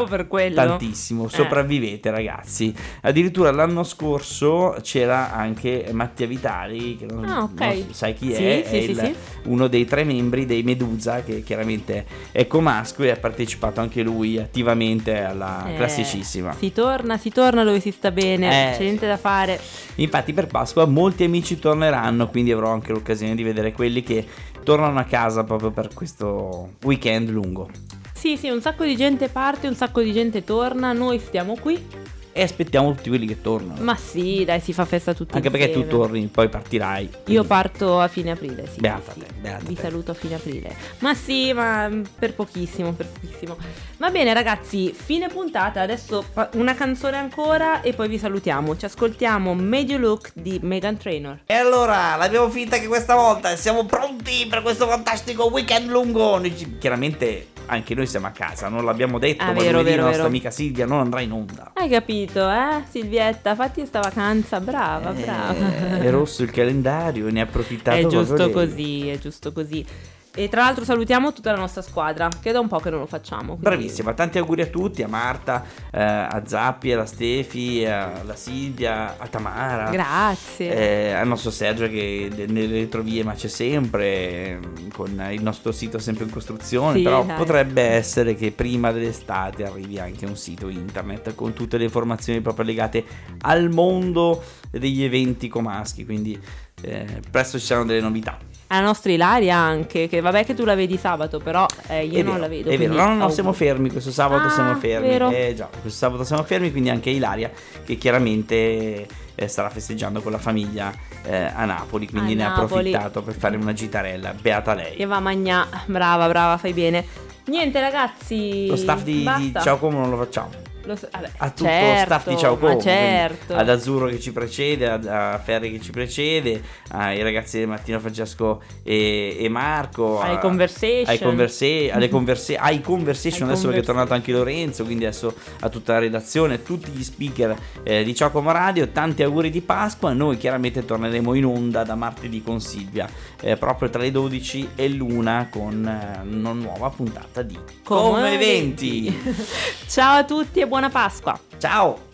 tantissimo, 0.54 1.26
Eh. 1.26 1.28
sopravvivete 1.28 2.10
ragazzi. 2.10 2.74
Addirittura 3.02 3.50
l'anno 3.50 3.82
scorso 3.84 4.76
c'era 4.80 5.32
anche 5.34 5.88
Mattia 5.92 6.26
Vitali, 6.26 6.96
che 6.96 7.04
non, 7.04 7.24
Ah, 7.26 7.42
ok. 7.42 7.60
non 7.60 7.86
sai 7.90 8.14
chi 8.14 8.32
Sì, 8.32 8.42
è, 8.44 8.64
sì, 8.66 8.76
è 8.76 8.80
sì, 8.82 8.90
il- 8.90 9.14
uno 9.44 9.66
dei 9.68 9.84
tre 9.84 10.04
membri 10.04 10.46
dei 10.46 10.62
Medusa, 10.62 11.22
che 11.22 11.42
chiaramente 11.42 12.06
è 12.32 12.46
comasco 12.46 13.02
e 13.02 13.10
ha 13.10 13.16
partecipato 13.16 13.80
anche 13.80 14.02
lui 14.02 14.38
attivamente 14.38 15.20
alla 15.22 15.66
Eh, 15.68 15.76
classicissima. 15.76 16.54
Si 16.58 16.72
torna, 16.72 17.18
si 17.18 17.30
torna 17.30 17.64
dove 17.64 17.80
si 17.80 17.90
sta 17.90 18.10
bene, 18.10 18.72
Eh, 18.72 18.76
c'è 18.78 18.82
niente 18.84 19.06
da 19.06 19.18
fare. 19.18 19.60
Infatti 19.96 20.32
per 20.32 20.46
Pasqua 20.46 20.86
molti 20.86 21.24
amici 21.24 21.58
torneranno, 21.58 22.28
quindi 22.28 22.50
avrò 22.50 22.70
anche 22.70 22.92
l'occasione 22.92 23.34
di 23.34 23.42
vedere 23.42 23.72
quelli 23.72 24.02
che 24.02 24.24
tornano 24.62 24.98
a 24.98 25.04
casa 25.04 25.44
proprio 25.44 25.70
per 25.70 25.92
questo 25.94 26.74
weekend 26.82 27.28
lungo. 27.30 27.68
Sì, 28.14 28.36
sì, 28.36 28.48
un 28.48 28.60
sacco 28.60 28.84
di 28.84 28.96
gente 28.96 29.28
parte, 29.28 29.66
un 29.66 29.74
sacco 29.74 30.00
di 30.00 30.12
gente 30.12 30.44
torna, 30.44 30.92
noi 30.92 31.18
stiamo 31.18 31.56
qui. 31.60 31.84
E 32.34 32.42
aspettiamo 32.42 32.94
tutti 32.94 33.10
quelli 33.10 33.26
che 33.26 33.42
tornano. 33.42 33.82
Ma 33.82 33.94
sì, 33.94 34.44
dai, 34.46 34.58
si 34.60 34.72
fa 34.72 34.86
festa 34.86 35.12
tutti 35.12 35.34
Anche 35.36 35.50
perché 35.50 35.70
tu 35.70 35.80
insieme. 35.80 35.98
torni, 36.02 36.26
poi 36.28 36.48
partirai. 36.48 37.04
Io 37.04 37.10
quindi- 37.24 37.46
parto 37.46 38.00
a 38.00 38.08
fine 38.08 38.30
aprile, 38.30 38.66
sì. 38.72 38.80
Beata 38.80 39.12
sì, 39.12 39.20
te, 39.20 39.26
sì. 39.28 39.40
beata 39.40 39.64
Vi 39.66 39.74
te. 39.74 39.82
saluto 39.82 40.10
a 40.12 40.14
fine 40.14 40.34
aprile. 40.36 40.74
Ma 41.00 41.14
sì, 41.14 41.52
ma 41.52 41.90
per 42.18 42.34
pochissimo, 42.34 42.92
per 42.92 43.06
pochissimo. 43.08 43.56
Va 43.98 44.10
bene 44.10 44.32
ragazzi, 44.32 44.92
fine 44.94 45.28
puntata, 45.28 45.82
adesso 45.82 46.24
una 46.54 46.74
canzone 46.74 47.18
ancora 47.18 47.82
e 47.82 47.92
poi 47.92 48.08
vi 48.08 48.18
salutiamo. 48.18 48.76
Ci 48.78 48.86
ascoltiamo 48.86 49.52
You 49.52 49.98
Look 49.98 50.30
di 50.34 50.58
Megan 50.62 50.96
Trainor. 50.96 51.40
E 51.44 51.54
allora, 51.54 52.16
l'abbiamo 52.16 52.48
finta 52.48 52.76
anche 52.76 52.88
questa 52.88 53.14
volta. 53.14 53.54
Siamo 53.56 53.84
pronti 53.84 54.46
per 54.48 54.62
questo 54.62 54.86
fantastico 54.86 55.50
weekend 55.50 55.90
lungo. 55.90 56.38
Noi 56.38 56.56
ci- 56.56 56.78
chiaramente 56.78 57.48
anche 57.66 57.94
noi 57.94 58.06
siamo 58.06 58.26
a 58.26 58.30
casa, 58.30 58.68
non 58.68 58.84
l'abbiamo 58.84 59.18
detto, 59.18 59.42
Ah, 59.42 59.52
ma 59.52 59.60
vero, 59.60 59.82
vero, 59.82 59.96
la 59.96 60.02
nostra 60.02 60.12
vero. 60.22 60.26
amica 60.28 60.50
Silvia 60.50 60.86
non 60.86 61.00
andrà 61.00 61.20
in 61.20 61.32
onda. 61.32 61.70
Hai 61.74 61.88
capito, 61.88 62.50
eh? 62.50 62.82
Silvietta, 62.88 63.54
fatti 63.54 63.84
sta 63.86 64.00
vacanza, 64.00 64.60
brava, 64.60 65.14
Eh, 65.16 65.22
brava. 65.22 65.98
È 65.98 66.10
rosso 66.10 66.42
il 66.42 66.50
calendario 66.50 67.30
ne 67.30 67.40
ha 67.40 67.44
approfittato 67.44 67.96
È 67.96 68.06
giusto 68.06 68.50
così, 68.50 69.08
è 69.08 69.18
giusto 69.18 69.52
così. 69.52 69.84
E 70.34 70.48
tra 70.48 70.62
l'altro 70.62 70.82
salutiamo 70.84 71.34
tutta 71.34 71.52
la 71.52 71.58
nostra 71.58 71.82
squadra, 71.82 72.28
che 72.40 72.52
da 72.52 72.60
un 72.60 72.66
po' 72.68 72.78
che 72.78 72.88
non 72.88 73.00
lo 73.00 73.06
facciamo. 73.06 73.56
quindi- 73.56 73.62
Bravissima, 73.64 74.14
tanti 74.14 74.38
auguri 74.38 74.62
a 74.62 74.66
tutti, 74.66 75.02
a 75.02 75.08
Marta, 75.08 75.62
eh, 75.90 76.00
a 76.02 76.42
Zappi, 76.46 76.90
alla 76.90 77.04
Stefi, 77.04 77.84
alla 77.84 78.34
Silvia, 78.34 79.16
a 79.18 79.26
Tamara. 79.26 79.90
Grazie. 79.90 80.74
eh, 80.74 81.12
al 81.12 81.28
nostro 81.28 81.50
Sergio 81.50 81.86
che 81.88 82.30
nelle 82.48 82.66
retrovie 82.80 83.22
ma 83.24 83.34
c'è 83.34 83.48
sempre 83.48 84.58
con 84.94 85.22
il 85.30 85.42
nostro 85.42 85.70
sito 85.72 85.98
sempre 85.98 86.24
in 86.24 86.30
costruzione 86.30 86.96
Sì, 86.96 87.02
però 87.02 87.24
dai. 87.24 87.36
potrebbe 87.36 87.82
essere 87.82 88.34
che 88.34 88.52
prima 88.52 88.90
dell'estate 88.92 89.64
arrivi 89.64 89.98
anche 89.98 90.24
un 90.24 90.36
sito 90.36 90.68
internet 90.68 91.34
con 91.34 91.52
tutte 91.52 91.76
le 91.78 91.84
informazioni 91.84 92.40
proprio 92.40 92.64
legate 92.64 93.04
al 93.42 93.68
mondo 93.70 94.42
degli 94.70 95.02
eventi 95.02 95.48
comaschi 95.48 96.04
quindi 96.04 96.38
eh, 96.82 97.20
presto 97.30 97.58
ci 97.58 97.64
saranno 97.66 97.86
delle 97.86 98.00
novità 98.00 98.38
La 98.72 98.80
nostra 98.80 99.12
Ilaria 99.12 99.54
anche, 99.56 100.08
che 100.08 100.20
vabbè 100.20 100.46
che 100.46 100.54
tu 100.54 100.64
la 100.64 100.74
vedi 100.74 100.96
sabato, 100.96 101.38
però 101.40 101.66
eh, 101.88 102.06
io 102.06 102.18
È 102.20 102.22
non 102.22 102.32
vero, 102.32 102.38
la 102.38 102.48
vedo. 102.48 102.70
È 102.70 102.78
vero, 102.78 102.94
no, 102.94 103.06
no, 103.08 103.14
no, 103.14 103.28
siamo 103.28 103.52
fermi, 103.52 103.90
questo 103.90 104.10
sabato 104.10 104.46
Ah, 104.46 104.50
siamo 104.50 104.74
fermi. 104.76 105.08
vero. 105.08 105.28
Eh 105.28 105.52
già, 105.54 105.66
questo 105.66 105.90
sabato 105.98 106.24
siamo 106.24 106.42
fermi, 106.42 106.70
quindi 106.70 106.88
anche 106.88 107.10
Ilaria 107.10 107.50
che 107.84 107.96
chiaramente 107.96 109.06
eh, 109.34 109.46
starà 109.46 109.68
festeggiando 109.68 110.22
con 110.22 110.32
la 110.32 110.38
famiglia 110.38 110.90
eh, 111.22 111.36
a 111.54 111.66
Napoli, 111.66 112.08
quindi 112.08 112.32
A 112.32 112.36
ne 112.36 112.44
ha 112.46 112.54
approfittato 112.54 113.20
per 113.22 113.34
fare 113.34 113.56
una 113.56 113.74
gitarella. 113.74 114.32
Beata 114.32 114.72
lei. 114.72 114.96
Che 114.96 115.04
va 115.04 115.16
a 115.16 115.20
magnà, 115.20 115.68
brava, 115.84 116.26
brava, 116.28 116.56
fai 116.56 116.72
bene. 116.72 117.04
Niente 117.46 117.78
ragazzi. 117.78 118.68
Lo 118.68 118.76
staff 118.76 119.02
di, 119.02 119.28
di. 119.36 119.52
Ciao 119.60 119.76
Como 119.76 119.98
non 119.98 120.08
lo 120.08 120.16
facciamo. 120.16 120.61
So- 120.94 121.08
vabbè, 121.10 121.30
A 121.38 121.50
tutto 121.50 121.64
certo, 121.64 121.98
lo 121.98 122.04
staff 122.04 122.28
di 122.28 122.36
Ciao 122.36 122.56
Como. 122.58 122.74
Ma 122.74 122.80
certo. 122.80 123.54
Ad 123.54 123.68
Azzurro 123.68 124.06
che 124.08 124.18
ci 124.20 124.32
precede, 124.32 124.88
ad- 124.90 125.06
a 125.06 125.40
Ferri 125.42 125.70
che 125.72 125.80
ci 125.80 125.90
precede, 125.90 126.60
ai 126.90 127.22
ragazzi 127.22 127.58
del 127.58 127.68
mattino 127.68 127.98
Francesco 128.00 128.62
e, 128.82 129.36
e 129.38 129.48
Marco. 129.48 130.20
Ai 130.20 130.34
a- 130.34 130.38
Conversation. 130.38 131.04
Ai, 131.08 131.18
converse, 131.18 131.90
alle 131.92 132.08
converse, 132.08 132.56
ai 132.56 132.80
conversation, 132.80 133.42
Ai 133.48 133.52
adesso 133.54 133.68
che 133.68 133.74
è 133.78 133.82
Conversation. 133.82 133.84
tornato 133.84 134.14
anche 134.14 134.32
Lorenzo, 134.32 134.84
quindi 134.84 135.04
adesso 135.04 135.34
a 135.60 135.68
tutta 135.68 135.92
la 135.94 135.98
redazione, 136.00 136.62
tutti 136.62 136.90
gli 136.90 137.02
speaker 137.02 137.56
eh, 137.82 138.02
di 138.04 138.14
Ciao 138.14 138.30
Como 138.30 138.50
Radio, 138.50 138.88
tanti 138.88 139.22
auguri 139.22 139.50
di 139.50 139.60
Pasqua. 139.60 140.12
Noi 140.12 140.36
chiaramente 140.36 140.84
torneremo 140.84 141.34
in 141.34 141.44
onda 141.46 141.84
da 141.84 141.94
martedì 141.94 142.42
con 142.42 142.60
Silvia, 142.60 143.08
eh, 143.40 143.56
proprio 143.56 143.88
tra 143.88 144.02
le 144.02 144.10
12 144.10 144.70
e 144.74 144.88
l'una 144.88 145.48
con 145.50 145.84
eh, 145.86 146.20
una 146.28 146.52
nuova 146.52 146.88
puntata 146.90 147.42
di 147.42 147.56
Come 147.82 148.00
Come 148.02 148.34
Eventi. 148.34 149.20
Ciao 149.86 150.18
a 150.18 150.24
tutti 150.24 150.60
e 150.60 150.64
buona 150.72 150.88
Pasqua. 150.88 151.38
Ciao! 151.58 152.11